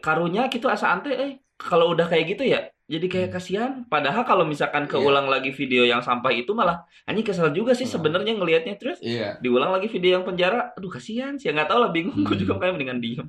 Karunya 0.00 0.48
gitu 0.48 0.66
asa 0.66 0.90
ante 0.90 1.12
eh 1.12 1.32
kalau 1.54 1.92
udah 1.92 2.08
kayak 2.08 2.34
gitu 2.34 2.42
ya 2.42 2.66
jadi 2.84 3.06
kayak 3.06 3.28
Hmm. 3.30 3.36
kasihan. 3.36 3.70
Padahal 3.86 4.20
kalau 4.22 4.44
misalkan 4.44 4.84
Iya. 4.84 4.90
keulang 4.90 5.24
lagi 5.24 5.48
video 5.48 5.82
yang 5.82 6.02
sampah 6.02 6.28
itu 6.28 6.52
malah 6.52 6.82
anjing 7.04 7.24
kesel 7.24 7.48
juga 7.50 7.72
sih 7.72 7.86
Hmm. 7.86 7.94
sebenarnya 7.94 8.36
ngelihatnya 8.36 8.74
terus 8.76 8.98
Iya. 9.00 9.38
diulang 9.38 9.72
lagi 9.72 9.88
video 9.88 10.18
yang 10.18 10.24
penjara. 10.26 10.74
Aduh 10.74 10.90
kasihan 10.90 11.38
sih. 11.38 11.48
Nggak 11.48 11.68
tahu 11.68 11.78
lah 11.78 11.88
bingung. 11.88 12.20
Gue 12.20 12.34
Hmm. 12.34 12.42
juga 12.42 12.52
kayak 12.58 12.72
mendingan 12.76 13.00
diem. 13.00 13.26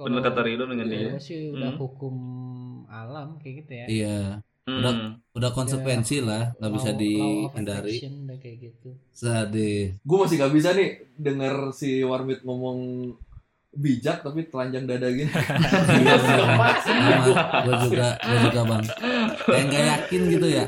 Bener 0.00 0.20
kata 0.22 0.40
Rido 0.42 0.64
dengan 0.66 0.86
Iya. 0.88 0.96
dia. 0.96 1.10
Sih 1.20 1.52
udah 1.52 1.70
Hmm. 1.70 1.78
hukum 1.78 2.14
alam 2.88 3.36
kayak 3.38 3.54
gitu 3.62 3.72
ya. 3.74 3.86
Iya, 3.86 4.18
Hmm. 4.66 4.82
Udah- 4.82 4.98
udah 5.38 5.50
konsekuensi 5.54 6.26
lah, 6.26 6.50
nggak 6.58 6.72
bisa 6.74 6.90
dihindari. 6.90 8.02
kayak 8.36 8.56
gitu. 8.58 8.88
Sedih. 9.14 9.94
Gue 10.02 10.16
masih 10.18 10.42
gak 10.42 10.50
bisa 10.50 10.74
nih 10.74 11.06
denger 11.14 11.70
si 11.70 12.02
Warmit 12.02 12.42
ngomong 12.42 12.78
bijak 13.76 14.24
tapi 14.24 14.48
telanjang 14.48 14.88
dada 14.88 15.06
gini. 15.06 15.28
Iya, 15.30 16.16
sama. 16.26 16.66
Gua 17.62 17.74
juga, 17.84 18.08
gua 18.18 18.38
juga 18.42 18.60
bang. 18.64 18.84
Kayak 19.46 19.64
nggak 19.68 19.84
yakin 19.86 20.20
gitu 20.32 20.46
ya. 20.48 20.64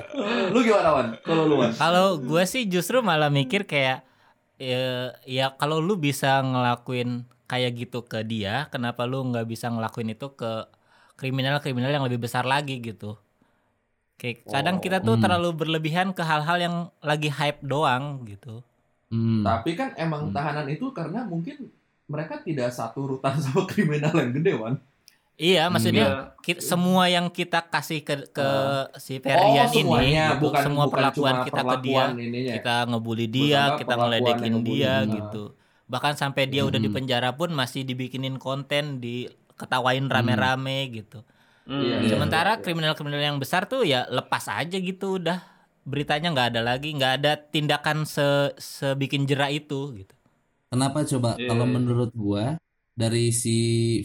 lu 0.53 0.59
gimana 0.63 0.91
Wan? 0.95 1.09
Kalau 1.25 1.43
lu 1.49 1.55
Wan? 1.59 1.73
Kalau 1.75 2.07
gue 2.21 2.43
sih 2.45 2.69
justru 2.69 3.01
malah 3.01 3.33
mikir 3.33 3.65
kayak 3.65 4.05
ya, 4.61 5.11
ya 5.25 5.47
kalau 5.57 5.81
lu 5.81 5.97
bisa 5.97 6.39
ngelakuin 6.45 7.25
kayak 7.49 7.73
gitu 7.75 8.05
ke 8.05 8.21
dia, 8.23 8.69
kenapa 8.69 9.09
lu 9.09 9.25
nggak 9.25 9.49
bisa 9.49 9.73
ngelakuin 9.73 10.13
itu 10.13 10.29
ke 10.37 10.69
kriminal-kriminal 11.17 11.91
yang 11.91 12.05
lebih 12.05 12.21
besar 12.21 12.45
lagi 12.45 12.79
gitu? 12.79 13.17
Kayak 14.19 14.37
kadang 14.45 14.77
Oh, 14.77 14.83
kita 14.83 14.99
tuh 14.99 15.15
hmm. 15.15 15.23
terlalu 15.23 15.51
berlebihan 15.55 16.11
ke 16.11 16.21
hal-hal 16.21 16.59
yang 16.59 16.77
lagi 17.01 17.31
hype 17.31 17.63
doang 17.63 18.27
gitu. 18.27 18.67
Hmm. 19.09 19.41
Tapi 19.41 19.73
kan 19.73 19.95
emang 19.95 20.29
Hmm. 20.29 20.35
tahanan 20.35 20.67
itu 20.67 20.91
karena 20.91 21.23
mungkin 21.23 21.71
mereka 22.05 22.43
tidak 22.43 22.69
satu 22.69 23.07
rutan 23.09 23.39
sama 23.45 23.63
kriminal 23.65 24.13
yang 24.13 24.35
gede 24.35 24.53
Wan. 24.53 24.75
Iya, 25.39 25.65
Hmm, 25.65 25.73
maksudnya 25.73 26.03
Iya. 26.05 26.23
ki- 26.43 26.59
semua 26.61 27.07
yang 27.07 27.31
kita 27.31 27.63
kasih 27.65 28.03
ke 28.03 28.27
ke 28.29 28.49
si 28.99 29.17
Oh 29.17 29.23
Ferian 29.23 29.71
ini, 29.71 29.87
gitu, 29.87 30.35
bukan 30.43 30.63
semua 30.67 30.85
bukan 30.85 30.95
perlakuan 30.99 31.35
cuma 31.37 31.47
kita 31.47 31.63
ke 31.63 31.77
dia, 31.79 31.95
perlakuan 32.03 32.11
ininya. 32.19 32.53
kita 32.59 32.75
ngebully 32.91 33.27
dia, 33.29 33.47
sangka 33.63 33.79
kita 33.79 33.87
perlakuan 33.89 34.03
ngeledekin 34.11 34.55
dia 34.67 34.95
Nah. 34.99 35.15
gitu. 35.15 35.45
Bahkan 35.87 36.15
sampai 36.17 36.43
dia 36.45 36.67
udah 36.67 36.77
di 36.77 36.91
Hmm. 36.91 36.97
penjara 36.99 37.31
pun 37.33 37.55
masih 37.55 37.87
dibikinin 37.87 38.35
konten, 38.37 38.99
diketawain 38.99 40.11
rame-rame 40.11 40.91
gitu. 40.93 41.23
Hmm. 41.69 41.85
Iya, 41.85 41.97
iya. 42.01 42.11
Sementara 42.17 42.57
kriminal-kriminal 42.65 43.21
yang 43.21 43.37
besar 43.37 43.69
tuh 43.69 43.85
ya 43.85 44.09
lepas 44.09 44.49
aja 44.49 44.77
gitu 44.81 45.21
udah 45.21 45.45
beritanya 45.85 46.33
nggak 46.33 46.57
ada 46.57 46.61
lagi, 46.65 46.97
nggak 46.97 47.13
ada 47.21 47.37
tindakan 47.37 48.09
se 48.09 48.57
sebikin 48.57 49.29
jerak 49.29 49.53
itu 49.53 50.01
gitu. 50.01 50.15
Kenapa 50.73 51.05
coba? 51.05 51.37
Iya, 51.37 51.53
Kalau 51.53 51.65
iya. 51.69 51.73
menurut 51.77 52.11
gua 52.17 52.57
dari 52.97 53.31
si 53.31 53.57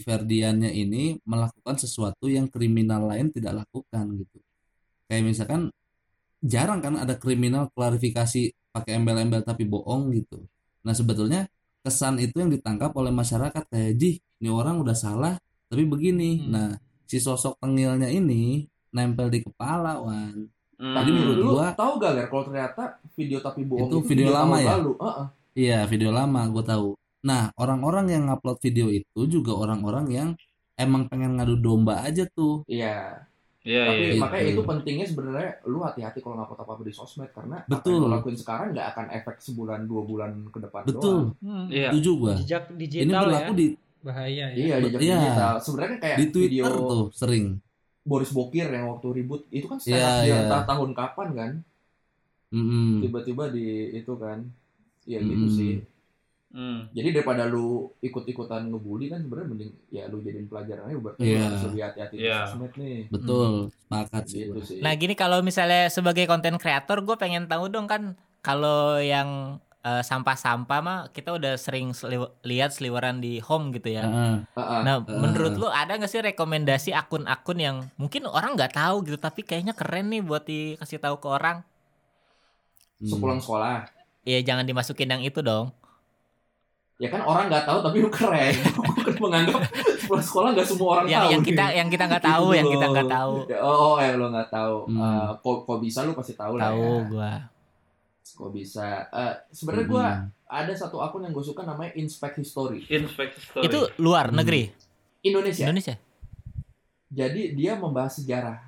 Ferdiannya 0.04 0.70
ini 0.70 1.18
melakukan 1.24 1.80
sesuatu 1.80 2.28
yang 2.28 2.52
kriminal 2.52 3.08
lain 3.08 3.32
tidak 3.32 3.64
lakukan 3.64 4.12
gitu. 4.22 4.38
Kayak 5.08 5.24
misalkan 5.24 5.60
jarang 6.44 6.84
kan 6.84 7.00
ada 7.00 7.16
kriminal 7.16 7.72
klarifikasi 7.72 8.52
pakai 8.76 8.92
embel-embel 9.00 9.40
tapi 9.40 9.64
bohong 9.64 10.12
gitu. 10.12 10.44
Nah 10.84 10.92
sebetulnya 10.92 11.48
kesan 11.80 12.20
itu 12.20 12.38
yang 12.38 12.52
ditangkap 12.52 12.92
oleh 12.96 13.12
masyarakat 13.12 13.64
kayak 13.72 13.92
jih 13.96 14.20
ini 14.40 14.48
orang 14.52 14.78
udah 14.78 14.96
salah 14.96 15.34
tapi 15.66 15.88
begini. 15.88 16.44
Hmm. 16.44 16.48
Nah 16.52 16.68
si 17.04 17.18
sosok 17.18 17.56
tengilnya 17.58 18.08
ini 18.08 18.64
nempel 18.90 19.28
di 19.28 19.42
kepala 19.42 20.00
wan. 20.00 20.48
Hmm. 20.74 20.94
Jadi 20.94 21.10
menurut 21.10 21.36
lu 21.38 21.50
gua- 21.54 21.72
tahu 21.72 21.92
gak 21.98 22.12
Ler, 22.12 22.26
kalau 22.26 22.44
ternyata 22.44 22.82
video 23.14 23.38
tapi 23.38 23.62
bohong 23.62 23.86
Itu 23.88 23.96
video 24.02 24.28
lama 24.30 24.56
tahun 24.58 24.64
ya? 24.66 24.72
Lalu. 24.78 24.92
Heeh. 24.98 25.26
Iya, 25.54 25.78
video 25.86 26.10
lama 26.10 26.40
gue 26.50 26.64
tahu. 26.66 26.88
Nah, 27.24 27.48
orang-orang 27.56 28.06
yang 28.10 28.22
ngupload 28.26 28.58
video 28.58 28.90
itu 28.90 29.20
juga 29.24 29.54
orang-orang 29.54 30.06
yang 30.10 30.28
emang 30.74 31.06
pengen 31.06 31.38
ngadu 31.38 31.56
domba 31.56 32.02
aja 32.02 32.26
tuh. 32.26 32.66
Iya. 32.66 33.22
Iya, 33.64 33.82
Tapi 33.88 33.96
iya. 33.96 34.08
Gitu. 34.12 34.20
makanya 34.20 34.44
itu 34.52 34.62
pentingnya 34.62 35.06
sebenarnya 35.08 35.50
lu 35.64 35.80
hati-hati 35.80 36.20
kalau 36.20 36.36
ngupload 36.36 36.60
apa-apa 36.60 36.82
di 36.84 36.92
sosmed 36.92 37.32
karena 37.32 37.64
apa 37.64 37.70
Betul. 37.70 37.96
yang 37.96 38.04
lu 38.04 38.08
lakuin 38.12 38.36
sekarang 38.36 38.68
nggak 38.76 38.88
akan 38.92 39.06
efek 39.08 39.36
sebulan 39.40 39.80
dua 39.88 40.02
bulan 40.04 40.30
ke 40.52 40.58
depan 40.60 40.82
Betul, 40.84 41.32
doang. 41.32 41.40
Hmm. 41.40 41.66
Iya. 41.72 41.88
setuju 41.88 42.10
gua. 42.12 42.34
Jejak 42.36 42.62
Ini 42.68 42.76
digital 42.76 43.22
berlaku 43.24 43.40
ya. 43.48 43.56
di 43.56 43.66
Bahaya 44.04 44.46
ya. 44.46 44.54
Iya, 44.54 44.74
jejak 44.84 45.00
Iya. 45.00 45.16
digital. 45.18 45.54
Sebenarnya 45.58 45.90
kan 45.90 45.98
kayak 45.98 46.16
di 46.16 46.26
Twitter 46.28 46.62
video 46.62 46.84
tuh 46.84 47.04
sering. 47.10 47.46
Boris 48.04 48.28
Bokir 48.28 48.68
yang 48.68 48.86
waktu 48.86 49.08
ribut 49.14 49.48
itu 49.48 49.64
kan 49.64 49.80
Iya, 49.80 49.82
setelah 49.82 50.20
iya. 50.22 50.36
entah 50.44 50.62
tahun 50.62 50.90
kapan 50.92 51.28
kan 51.32 51.52
tiba-tiba 53.00 53.44
di 53.48 53.66
itu 53.94 54.12
kan 54.14 54.38
ya 55.02 55.18
gitu 55.18 55.46
Mm. 55.46 55.50
sih 55.50 55.74
Hmm. 56.50 56.86
jadi 56.92 57.10
daripada 57.12 57.44
lu 57.44 57.90
ikut-ikutan 57.98 58.70
ngebully 58.70 59.08
kan 59.08 59.18
sebenarnya 59.18 59.48
mending 59.48 59.72
ya 59.90 60.06
lu 60.06 60.22
jadiin 60.22 60.46
pelajaran 60.46 60.86
aja 60.86 60.94
berarti 60.96 61.18
lu 61.18 61.26
Iya. 61.26 61.42
harus 61.42 61.62
lebih 61.66 61.82
hati-hati 61.82 62.14
di 62.14 62.22
Iya. 62.22 62.38
sosmed 62.46 62.72
nih 62.76 62.98
Betul, 63.10 63.50
sepakat 63.74 64.22
sih. 64.24 64.38
gitu 64.44 64.60
sih 64.62 64.78
Nah 64.78 64.92
gini 64.94 65.14
kalau 65.14 65.38
misalnya 65.40 65.90
sebagai 65.90 66.24
konten 66.24 66.54
kreator 66.54 67.02
gue 67.02 67.16
pengen 67.16 67.50
tahu 67.50 67.66
dong 67.66 67.90
kan 67.90 68.14
kalau 68.38 69.02
yang 69.02 69.58
eh, 69.84 70.00
sampah-sampah 70.00 70.80
mah 70.80 70.98
kita 71.08 71.30
udah 71.30 71.54
sering 71.54 71.92
seli- 71.92 72.16
lihat 72.42 72.72
seliweran 72.72 73.18
di 73.18 73.36
home 73.38 73.68
gitu 73.70 73.92
ya. 73.92 74.02
Heeh. 74.02 74.34
Heeh. 74.50 74.80
Nah 74.80 74.96
Eh. 74.98 75.12
menurut 75.14 75.54
lu 75.54 75.68
ada 75.68 75.92
nggak 75.92 76.08
sih 76.08 76.24
rekomendasi 76.24 76.90
akun-akun 76.90 77.58
yang 77.58 77.76
mungkin 77.94 78.24
orang 78.26 78.54
nggak 78.54 78.72
tahu 78.72 79.04
gitu 79.04 79.18
tapi 79.18 79.40
kayaknya 79.40 79.72
keren 79.72 80.08
nih 80.08 80.20
buat 80.20 80.42
dikasih 80.42 80.98
tahu 80.98 81.16
ke 81.18 81.28
orang? 81.28 81.60
Hmm. 82.96 83.10
sepulang 83.10 83.36
sekolah 83.38 83.84
Ya 84.22 84.40
jangan 84.40 84.64
dimasukin 84.64 85.04
yang 85.06 85.20
itu 85.20 85.40
dong. 85.40 85.68
ya 86.94 87.10
kan 87.10 87.20
orang 87.20 87.50
nggak 87.50 87.66
tahu 87.66 87.78
tapi 87.82 87.96
lu 87.98 88.08
keren 88.08 88.54
kan 89.04 89.14
menganggap 89.18 89.60
sepulang 89.98 90.24
sekolah 90.24 90.48
nggak 90.54 90.64
semua 90.64 90.88
orang 90.94 91.04
yang 91.04 91.20
tahu 91.20 91.28
yang 91.28 91.42
nih. 91.42 91.48
kita 91.50 91.64
yang 91.74 91.88
kita 91.90 92.04
nggak 92.06 92.24
tahu 92.24 92.46
yang 92.50 92.66
kita 92.66 92.86
nggak 92.88 93.10
tahu. 93.10 93.34
Ya, 93.44 93.58
oh, 93.60 93.76
oh 93.84 93.94
eh 93.98 94.14
lo 94.14 94.26
nggak 94.30 94.48
tahu 94.48 94.76
Hmm. 94.86 95.02
Eh, 95.02 95.28
kok 95.36 95.56
kok 95.60 95.78
bisa 95.78 95.98
lu 96.00 96.14
pasti 96.14 96.32
tahu 96.32 96.54
lah 96.56 96.70
Tahu 96.70 96.80
ya 96.80 97.02
gua. 97.04 97.32
Kok 98.26 98.48
bisa 98.48 99.04
Eh, 99.06 99.34
sebenarnya 99.50 99.86
gua 99.86 100.06
Mm-mm. 100.16 100.28
ada 100.46 100.72
satu 100.72 100.98
akun 100.98 101.22
yang 101.22 101.30
gue 101.30 101.42
suka 101.42 101.60
namanya 101.60 101.92
Inspect 101.94 102.36
History 102.38 102.80
Inspect 102.86 103.36
story. 103.38 103.64
Itu 103.64 103.92
luar 103.98 104.28
Hmm. 104.28 104.40
negeri 104.40 104.72
Indonesia 105.22 105.64
Indonesia. 105.64 105.96
jadi 107.06 107.52
dia 107.52 107.72
membahas 107.74 108.18
sejarah 108.18 108.58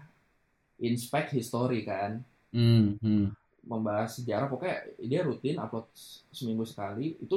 Inspect 0.78 1.32
History 1.32 1.82
kan 1.82 2.20
Hmm, 2.48 2.96
hmm. 2.98 3.32
membahas 3.62 4.16
sejarah 4.16 4.46
pokoknya 4.46 4.76
dia 4.98 5.20
rutin 5.20 5.56
upload 5.56 5.88
seminggu 6.30 6.62
sekali 6.62 7.16
itu 7.16 7.36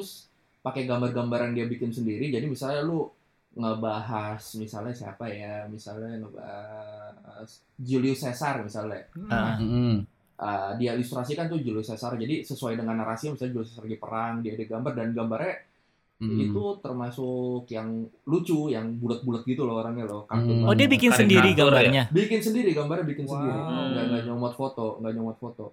pakai 0.60 0.84
gambar-gambar 0.84 1.50
yang 1.50 1.54
dia 1.56 1.66
bikin 1.66 1.90
sendiri 1.90 2.30
jadi 2.30 2.46
misalnya 2.46 2.84
lu 2.84 3.08
ngebahas 3.52 4.40
misalnya 4.56 4.94
siapa 4.94 5.26
ya 5.28 5.66
misalnya 5.66 6.22
ngebahas 6.22 7.50
Julius 7.76 8.22
Caesar 8.22 8.62
misalnya 8.62 9.08
Ah. 9.28 9.58
Mm-mm. 9.58 10.06
Uh, 10.40 10.72
dia 10.76 10.96
ilustrasikan 10.96 11.46
tuh 11.46 11.60
Julius 11.60 11.84
Caesar 11.86 12.16
jadi 12.16 12.42
sesuai 12.42 12.74
dengan 12.74 12.96
narasi 12.96 13.28
misalnya 13.28 13.54
Julius 13.54 13.70
Caesar 13.70 13.84
lagi 13.84 13.98
perang 13.98 14.40
dia 14.40 14.56
ada 14.56 14.64
gambar 14.66 14.92
dan 14.94 15.08
gambarnya 15.12 15.56
Mm-mm. 16.18 16.40
itu 16.42 16.64
termasuk 16.80 17.68
yang 17.68 17.88
lucu 18.24 18.68
yang 18.68 18.88
bulat-bulat 18.94 19.44
gitu 19.44 19.64
loh 19.64 19.78
orangnya 19.78 20.04
loh 20.04 20.24
kartun 20.26 20.64
Hmm. 20.64 20.66
Oh 20.66 20.74
dia 20.74 20.88
bikin 20.88 21.12
Karikatur 21.12 21.20
sendiri 21.22 21.50
ya? 21.50 21.58
gambarnya. 21.58 22.04
bikin 22.10 22.40
sendiri 22.40 22.72
gambarnya 22.72 23.06
bikin 23.06 23.24
Wow. 23.24 23.32
sendiri 23.34 23.60
nggak 23.60 24.04
nggak 24.06 24.22
nyomot 24.26 24.54
foto 24.54 24.86
nggak 24.98 25.12
nyomot 25.14 25.38
foto 25.38 25.66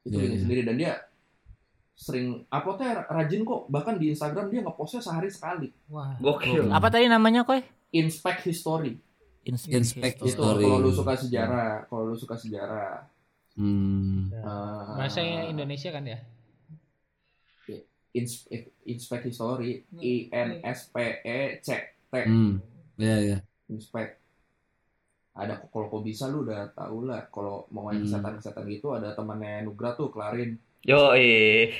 itu 0.00 0.10
Iya, 0.10 0.18
bikin 0.18 0.30
iya. 0.32 0.40
sendiri 0.40 0.60
dan 0.64 0.74
dia 0.76 0.92
sering 1.94 2.26
uploadnya 2.48 2.90
rajin 3.06 3.40
kok 3.40 3.60
bahkan 3.68 3.94
di 3.96 4.10
Instagram 4.10 4.46
dia 4.48 4.60
ngepostnya 4.60 4.98
sehari 4.98 5.28
sekali 5.28 5.70
Wah. 5.86 6.18
Gokil. 6.18 6.66
Apa 6.68 6.88
tadi 6.88 7.06
namanya 7.06 7.42
koi? 7.42 7.62
inspect 7.92 8.42
history 8.42 8.98
Inspect 9.42 9.94
itu 10.18 10.26
History. 10.28 10.58
kalau 10.60 10.78
lu 10.80 10.90
suka 10.90 11.14
sejarah 11.14 11.86
kalau 11.86 12.02
lu 12.04 12.16
suka 12.16 12.34
sejarah 12.34 13.06
Hmm. 13.52 14.32
uh, 14.32 14.96
Bahasanya 14.96 15.48
Indonesia 15.52 15.92
kan 15.92 16.04
ya? 16.08 16.18
ins- 18.12 18.44
inspect 18.84 19.24
history 19.24 19.88
I 19.96 20.28
N 20.28 20.60
S 20.60 20.92
P 20.92 20.96
E 21.24 21.38
C 21.64 21.68
T 21.80 22.14
Hmm. 22.28 22.60
Iya, 23.00 23.16
iya. 23.24 23.38
inspect 23.72 24.20
ada 25.32 25.64
kalau 25.72 25.88
kok 25.88 26.04
bisa 26.04 26.28
lu 26.28 26.44
udah 26.44 26.68
tau 26.76 27.08
lah 27.08 27.24
kalau 27.32 27.64
mau 27.72 27.88
main 27.88 27.96
Hmm. 27.96 28.04
kesehatan 28.04 28.36
kesehatan 28.36 28.68
gitu 28.68 28.92
ada 28.92 29.16
temannya 29.16 29.64
Nugra 29.64 29.96
tuh 29.96 30.12
Klarin 30.12 30.60
Yo, 30.82 31.14
eh. 31.14 31.70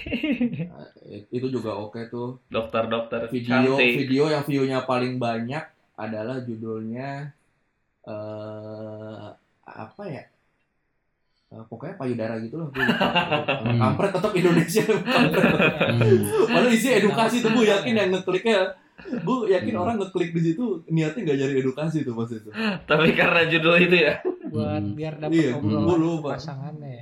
Nah, 0.73 0.87
itu 1.29 1.47
juga 1.53 1.75
oke 1.77 2.07
tuh 2.09 2.39
Dokter-dokter 2.49 3.29
video 3.29 3.75
cantik. 3.77 3.93
video 3.99 4.25
yang 4.31 4.47
view-nya 4.47 4.87
paling 4.89 5.21
banyak 5.21 5.65
adalah 6.01 6.41
judulnya 6.41 7.29
eh 8.09 9.27
apa 9.69 10.03
ya 10.09 10.23
eh, 11.53 11.65
pokoknya 11.67 11.95
payudara 11.95 12.35
gitu 12.41 12.55
loh. 12.57 12.67
Gue 12.69 12.83
lupa. 12.83 13.07
Kampret 13.83 14.11
tetap 14.11 14.33
Indonesia. 14.33 14.83
Kampret. 15.07 15.45
Hmm. 15.45 16.21
Padahal 16.49 16.71
isi 16.71 16.89
edukasi 16.91 17.35
tuh 17.39 17.51
gue 17.53 17.65
yakin 17.67 17.95
yang 17.95 18.11
ngekliknya 18.11 18.59
gue 19.03 19.37
yakin 19.51 19.73
Hmm. 19.73 19.83
orang 19.83 19.97
ngeklik 19.99 20.31
di 20.31 20.41
situ 20.45 20.63
niatnya 20.87 21.21
nggak 21.23 21.37
cari 21.37 21.53
edukasi 21.59 21.97
tuh 22.03 22.15
pas 22.15 22.29
itu. 22.29 22.49
Tapi 22.83 23.09
karena 23.13 23.41
judul 23.47 23.75
itu 23.79 23.97
ya. 23.99 24.15
buat 24.49 24.79
Hmm. 24.79 24.93
biar 24.93 25.13
dapat 25.17 25.33
Iya, 25.35 25.49
obrolan 25.57 25.99
lupa. 25.99 26.29
pasangannya. 26.37 27.01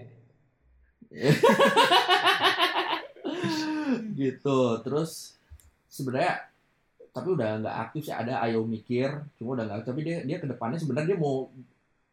gitu 4.14 4.58
terus 4.80 5.34
sebenarnya 5.86 6.40
tapi 7.10 7.26
udah 7.28 7.58
nggak 7.58 7.76
aktif 7.80 8.06
sih 8.06 8.14
ada 8.14 8.38
ayo 8.40 8.62
mikir 8.62 9.10
cuma 9.34 9.52
udah 9.52 9.64
nggak 9.66 9.82
tapi 9.82 10.00
dia 10.00 10.16
dia 10.22 10.38
ke 10.38 10.46
depannya 10.46 10.78
sebenarnya 10.78 11.10
dia 11.10 11.18
mau 11.18 11.48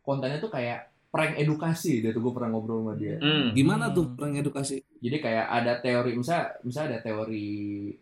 kontennya 0.01 0.39
tuh 0.39 0.49
kayak 0.49 0.89
prank 1.07 1.35
edukasi 1.35 1.99
dia 1.99 2.09
tuh 2.09 2.19
gue 2.19 2.31
pernah 2.31 2.49
ngobrol 2.49 2.81
sama 2.81 2.93
dia 2.93 3.15
Hmm. 3.17 3.51
Gimana 3.51 3.89
tuh 3.89 4.11
prank 4.11 4.35
edukasi? 4.35 4.83
jadi 4.97 5.17
kayak 5.17 5.45
ada 5.47 5.73
teori 5.77 6.11
misal 6.13 6.41
misal 6.61 6.85
ada 6.85 6.99
teori 6.99 7.93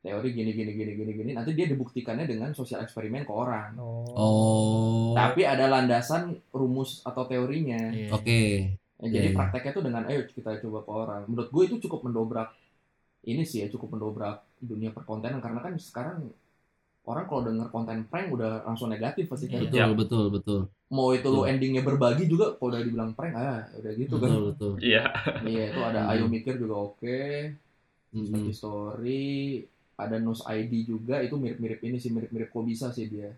teori 0.00 0.28
gini 0.30 0.52
gini 0.52 0.72
gini 0.72 0.92
gini 0.94 1.12
gini 1.14 1.30
nanti 1.32 1.52
dia 1.52 1.64
dibuktikannya 1.64 2.24
dengan 2.24 2.52
sosial 2.52 2.80
eksperimen 2.80 3.24
ke 3.24 3.32
orang 3.32 3.72
Oh. 3.76 4.04
Oh. 4.10 5.10
tapi 5.12 5.42
ada 5.42 5.64
landasan 5.66 6.36
rumus 6.50 7.00
atau 7.02 7.24
teorinya 7.24 7.88
Iya. 7.90 8.08
Oke. 8.10 8.40
Ya, 8.96 9.08
jadi 9.10 9.16
Iya, 9.18 9.20
iya. 9.26 9.36
prakteknya 9.36 9.72
tuh 9.72 9.84
dengan 9.84 10.02
ayo 10.06 10.24
kita 10.24 10.54
coba 10.60 10.78
ke 10.80 10.90
orang. 10.92 11.22
Menurut 11.26 11.48
gue 11.50 11.62
itu 11.66 11.76
cukup 11.78 12.04
mendobrak 12.04 12.52
ini 13.22 13.42
sih 13.42 13.60
ya 13.60 13.68
cukup 13.68 13.92
mendobrak 13.92 14.44
dunia 14.58 14.90
perkontenan 14.90 15.40
karena 15.40 15.60
kan 15.60 15.74
sekarang 15.76 16.30
orang 17.04 17.24
kalau 17.26 17.42
denger 17.42 17.68
konten 17.68 18.04
prank 18.06 18.28
udah 18.30 18.62
langsung 18.62 18.88
negatif 18.88 19.26
pasti 19.26 19.44
kan. 19.46 19.60
Betul, 19.60 19.76
Iya. 19.76 19.86
betul, 19.90 20.24
betul. 20.30 20.60
Mau 20.96 21.08
itu 21.16 21.28
lu 21.34 21.42
Betul. 21.42 21.50
endingnya 21.50 21.82
berbagi 21.88 22.24
juga 22.32 22.46
kalau 22.56 22.68
udah 22.72 22.80
dibilang 22.86 23.10
prank 23.16 23.34
ah 23.46 23.60
udah 23.78 23.92
gitu 24.02 24.16
kan. 24.24 24.32
Betul, 24.32 24.40
betul. 24.52 24.72
Iya. 24.84 25.02
Iya 25.48 25.62
itu 25.70 25.80
ada 25.88 26.00
ayo 26.12 26.24
mikir 26.34 26.54
juga 26.62 26.74
oke. 26.86 27.16
Mm-mm. 28.14 28.34
Story 28.34 28.52
story 28.60 29.22
ada 30.02 30.16
Nus 30.24 30.40
ID 30.58 30.72
juga 30.92 31.16
itu 31.26 31.34
mirip-mirip 31.42 31.80
ini 31.88 31.96
sih 32.02 32.10
mirip-mirip 32.14 32.48
kok 32.54 32.66
bisa 32.70 32.86
sih 32.96 33.06
dia. 33.12 33.30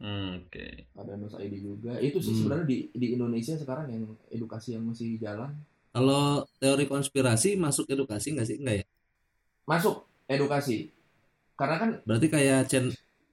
Hmm, 0.00 0.42
Oke. 0.46 0.86
Ada 1.00 1.12
Nus 1.20 1.34
ID 1.44 1.54
juga. 1.68 1.92
Itu 2.06 2.18
sih 2.24 2.32
Hmm. 2.32 2.38
sebenarnya 2.38 2.66
di 2.72 2.78
di 3.02 3.06
Indonesia 3.16 3.54
sekarang 3.62 3.86
yang 3.94 4.04
edukasi 4.36 4.68
yang 4.76 4.84
masih 4.90 5.08
jalan. 5.24 5.52
Kalau 5.94 6.24
teori 6.60 6.84
konspirasi 6.92 7.50
masuk 7.64 7.86
edukasi 7.94 8.26
nggak 8.34 8.46
sih? 8.48 8.56
Enggak 8.60 8.76
ya? 8.80 8.84
Masuk 9.70 9.96
edukasi. 10.30 10.78
Karena 11.58 11.76
kan 11.82 11.90
Berarti 12.06 12.26
kayak 12.34 12.60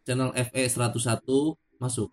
channel 0.06 0.30
E 0.34 0.44
FE 0.50 0.64
101 0.74 1.38
masuk. 1.82 2.10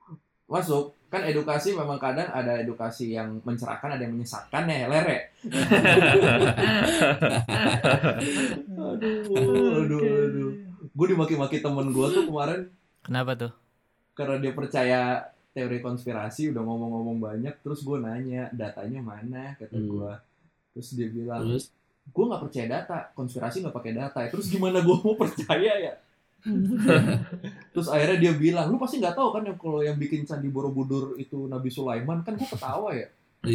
masuk 0.53 0.85
kan 1.16 1.24
edukasi 1.24 1.72
memang 1.72 1.96
kadang 1.96 2.29
ada 2.29 2.61
edukasi 2.61 3.16
yang 3.16 3.40
mencerahkan 3.40 3.96
ada 3.96 4.02
yang 4.05 4.12
menyesatkan 4.12 4.68
ya 4.68 4.85
lere. 4.85 5.33
Aduh 8.76 9.81
aduh 9.81 10.00
aduh. 10.05 10.50
Gue 10.92 11.07
dimaki-maki 11.12 11.64
temen 11.64 11.88
gue 11.92 12.07
tuh 12.12 12.29
kemarin. 12.29 12.68
Kenapa 13.00 13.33
tuh? 13.33 13.52
karena 14.16 14.40
dia 14.40 14.52
percaya 14.57 15.00
teori 15.52 15.85
konspirasi 15.85 16.48
udah 16.48 16.64
ngomong-ngomong 16.64 17.20
banyak 17.20 17.55
terus 17.61 17.85
gue 17.85 18.00
nanya 18.00 18.48
datanya 18.48 19.05
mana? 19.05 19.52
kata 19.61 19.76
Hmm. 19.76 19.88
gue 19.92 20.12
terus 20.72 20.88
dia 20.96 21.09
bilang 21.12 21.44
Terus? 21.44 21.68
Gue 22.07 22.24
nggak 22.24 22.42
percaya 22.48 22.66
data 22.70 22.98
konspirasi 23.12 23.61
nggak 23.61 23.76
pakai 23.76 23.92
data. 23.92 24.20
Terus 24.33 24.48
gimana 24.48 24.81
gue 24.81 24.96
mau 24.96 25.12
percaya 25.20 25.72
ya 25.76 25.92
terus 27.72 27.88
akhirnya 27.90 28.18
dia 28.22 28.32
bilang 28.37 28.66
lu 28.72 28.78
pasti 28.78 28.96
nggak 29.02 29.16
tahu 29.18 29.28
kan 29.35 29.42
yang 29.48 29.59
kalau 29.59 29.80
yang 29.82 29.96
bikin 29.98 30.22
candi 30.28 30.48
borobudur 30.48 31.18
itu 31.18 31.46
Nabi 31.50 31.68
Sulaiman 31.68 32.22
kan 32.26 32.35
gue 32.38 32.48
ketawa 32.48 32.90
ya 32.94 33.09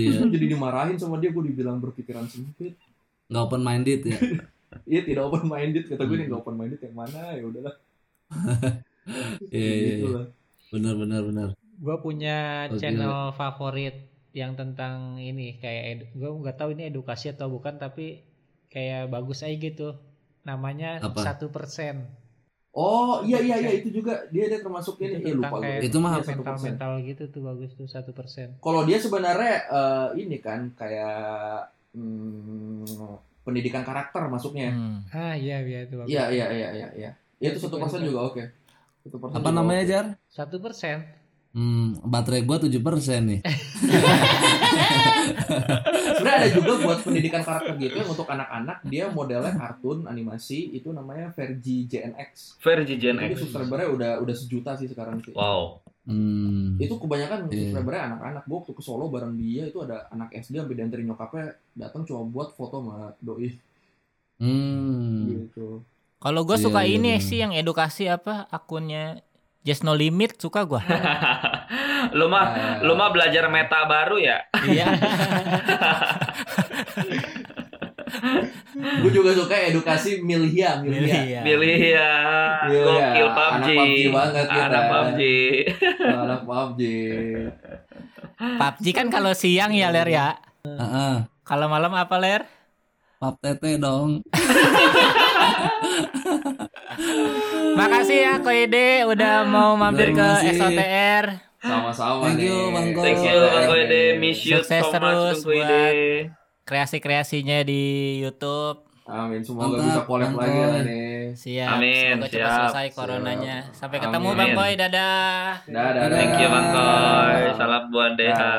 terus 0.04 0.15
iya, 0.15 0.19
gue 0.19 0.30
jadi 0.32 0.45
dimarahin 0.56 0.97
sama 0.99 1.17
dia 1.21 1.32
gue 1.36 1.43
dibilang 1.51 1.77
berpikiran 1.84 2.25
sempit 2.27 2.75
nggak 3.32 3.43
open 3.47 3.62
minded 3.63 4.01
ya. 4.06 4.17
iya 4.91 5.01
tidak 5.08 5.23
open 5.32 5.45
minded 5.47 5.84
kata 5.89 6.04
gue 6.08 6.15
Hmm. 6.15 6.19
nih 6.19 6.25
nggak 6.30 6.41
open 6.43 6.56
minded 6.60 6.80
yang 6.84 6.95
mana 6.95 7.21
ya 7.38 7.43
udahlah 7.47 7.75
Iya, 9.51 9.71
iya, 9.82 9.93
Gitu 9.97 10.08
iya. 10.08 10.21
Benar, 10.71 10.93
benar, 11.01 11.21
benar. 11.30 11.49
Gue 11.84 11.95
punya 12.06 12.38
Oh, 12.69 12.77
channel 12.80 13.15
favorit 13.39 13.95
yang 14.41 14.51
tentang 14.60 14.95
ini 15.30 15.60
kayak 15.63 15.84
gue 16.19 16.30
nggak 16.41 16.58
tahu 16.60 16.69
ini 16.77 16.84
edukasi 16.91 17.25
atau 17.34 17.47
bukan 17.56 17.75
tapi 17.84 18.06
kayak 18.73 19.12
bagus 19.13 19.39
aja 19.45 19.56
gitu. 19.67 19.89
Namanya 20.47 20.89
satu 21.25 21.45
persen. 21.56 21.95
Oh 22.73 23.21
iya 23.21 23.38
iya 23.38 23.53
iya 23.60 23.69
itu 23.73 23.88
juga 23.93 24.25
dia 24.27 24.45
dia 24.45 24.57
termasuk 24.57 24.97
ini 24.97 25.17
Itu 25.17 25.25
ya 25.25 25.34
lupa 25.36 25.47
gue 25.53 25.62
kayak 25.62 25.79
Itu 25.84 25.97
mah 25.97 26.10
satu 26.15 26.25
mental 26.31 26.43
persen. 26.47 26.63
mental 26.69 26.91
gitu 27.01 27.23
tuh 27.27 27.41
bagus 27.43 27.69
tuh 27.73 27.86
satu 27.86 28.10
persen. 28.12 28.47
kalau 28.57 28.81
dia 28.81 28.97
sebenarnya 28.97 29.53
eh, 29.67 30.07
ini 30.17 30.38
kan 30.38 30.73
kayak 30.73 31.69
hmm, 31.91 32.84
pendidikan 33.41 33.81
karakter 33.81 34.21
masuknya 34.25 34.69
Hmm. 34.69 34.97
Ah 35.10 35.34
iya 35.34 35.57
iya 35.60 35.77
itu 35.84 35.93
bagus. 35.95 36.07
iya 36.07 36.23
iya 36.29 36.45
iya 36.49 36.67
iya 36.71 36.88
iya 36.95 37.10
Ya, 37.38 37.47
itu 37.49 37.60
satu 37.60 37.75
persen 37.75 38.01
juga 38.01 38.19
oke 38.23 38.39
satu 39.01 39.15
persen 39.17 39.34
Apa 39.36 39.43
juga 39.43 39.51
namanya, 39.57 39.79
oke. 39.79 39.88
Jar? 39.88 40.05
Satu 40.29 40.55
persen. 40.57 40.97
Hmm, 41.51 41.99
baterai 42.01 42.41
gua 42.41 42.55
7% 42.55 42.71
nih. 43.25 43.39
ada 46.41 46.51
juga 46.51 46.73
buat 46.80 46.99
pendidikan 47.01 47.41
karakter 47.41 47.73
gitu 47.77 47.95
yang 47.95 48.10
untuk 48.10 48.25
anak-anak 48.25 48.77
dia 48.84 49.06
modelnya 49.08 49.54
kartun 49.54 50.04
animasi 50.04 50.71
itu 50.71 50.89
namanya 50.89 51.30
Vergi 51.30 51.86
JNX 51.86 52.58
Vergi 52.58 52.95
Gen 52.95 53.15
Tapi 53.15 53.32
X. 53.32 53.39
subscribernya 53.41 53.88
udah 53.88 54.12
udah 54.19 54.36
sejuta 54.36 54.73
sih 54.73 54.86
sekarang 54.86 55.19
sih. 55.19 55.32
Wow. 55.32 55.80
Hmm. 56.01 56.75
Itu 56.75 56.97
kebanyakan 56.97 57.45
Iya. 57.47 57.69
subscribernya 57.69 58.04
anak-anak. 58.10 58.43
Gue 58.43 58.58
waktu 58.58 58.73
ke 58.73 58.82
Solo 58.82 59.06
bareng 59.08 59.34
dia 59.34 59.63
itu 59.63 59.77
ada 59.80 60.10
anak 60.10 60.34
SD 60.34 60.58
sampai 60.58 60.73
dianterin 60.73 61.06
nyokapnya 61.06 61.45
datang 61.73 62.01
cuma 62.04 62.25
buat 62.25 62.49
foto 62.51 62.82
sama 62.82 63.13
doi 63.17 63.54
Hmm. 64.38 65.30
gitu. 65.30 65.86
Kalau 66.17 66.41
gue 66.43 66.54
Iya, 66.54 66.63
suka 66.63 66.82
iya, 66.82 66.91
ini 66.95 67.12
benar. 67.12 67.23
sih 67.23 67.38
yang 67.38 67.51
edukasi 67.51 68.06
apa 68.08 68.45
akunnya 68.47 69.21
Just 69.62 69.86
No 69.86 69.93
Limit 69.93 70.41
suka 70.41 70.65
gua. 70.65 70.82
lu 72.17 72.26
mah 72.26 72.45
Nah, 72.50 72.82
lu 72.82 72.97
mah 72.97 73.13
belajar 73.13 73.45
meta 73.45 73.86
baru 73.86 74.17
ya? 74.17 74.41
Iya. 74.65 74.89
gue 78.82 79.13
juga 79.13 79.38
suka 79.38 79.54
edukasi 79.69 80.26
Milhia, 80.26 80.82
Milhia. 80.82 81.21
Iya. 81.21 81.45
Ya. 81.45 82.10
Iya, 82.65 82.82
Gokil 82.82 83.30
anak 83.30 83.38
PUBG. 83.38 83.69
PUBG 83.78 84.10
banget 84.10 84.45
kita. 84.50 84.65
Anak 84.65 84.84
PUBG. 84.89 85.21
Anak 86.10 86.41
PUBG. 86.50 86.82
PUBG 88.41 88.86
kan 88.97 89.13
kalau 89.13 89.38
siang 89.38 89.78
ya 89.78 89.93
Ler 89.93 90.10
ya. 90.10 90.41
Heeh. 90.65 91.30
Kalau 91.45 91.69
malam 91.69 91.93
apa 91.93 92.17
Ler? 92.17 92.50
Pap 93.21 93.38
tete 93.38 93.78
dong. 93.78 94.26
Makasih 97.71 98.17
ya 98.19 98.34
Koide 98.39 99.05
udah 99.05 99.43
mau 99.43 99.73
mampir 99.75 100.12
ke. 100.12 100.29
XOTR. 100.51 101.25
Sama-sama 101.62 102.25
Thank 102.25 102.41
nih. 102.41 102.49
you, 102.49 102.57
Bang 102.73 102.89
Ko. 102.91 102.99
Thank 103.05 103.21
you 103.21 103.38
Bang 103.38 103.67
Koide. 103.67 104.01
Miss 104.17 104.39
you 104.41 104.57
Sukses 104.57 104.81
so 104.81 104.89
much 104.89 104.97
terus 104.97 105.38
Bang 105.39 105.45
Koide. 105.45 105.86
Kreasi-kreasinya 106.62 107.62
di 107.62 107.81
YouTube. 108.19 108.88
Amin, 109.12 109.43
semoga 109.43 109.75
Mantap, 109.75 109.84
bisa 109.84 110.01
collab 110.07 110.29
Bang 110.31 110.39
lagi 110.39 110.60
lah 110.62 110.81
nih. 110.81 111.10
Siap. 111.34 111.67
Amin, 111.69 112.13
Semoga 112.15 112.27
cepat 112.27 112.31
siap, 112.31 112.60
selesai 112.63 112.88
coronanya. 112.95 113.55
Sampai 113.73 113.97
ketemu 113.99 114.27
Amin. 114.27 114.39
Bang 114.39 114.51
Koy. 114.55 114.71
Dadah. 114.73 115.43
Dadah. 115.67 116.03
Thank 116.10 116.34
you 116.39 116.47
Bang 116.47 116.67
Koy. 116.71 117.38
Salam 117.53 117.84
buat 117.89 118.12
Deha. 118.15 118.55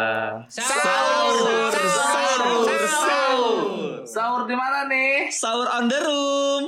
Sahur. 0.47 1.71
Sahur. 1.73 2.69
Sahur. 2.85 3.57
Sahur 4.05 4.43
di 4.45 4.55
mana 4.55 4.87
nih? 4.87 5.33
Sahur 5.33 5.67
on 5.73 5.89
the 5.89 5.99
room. 5.99 6.65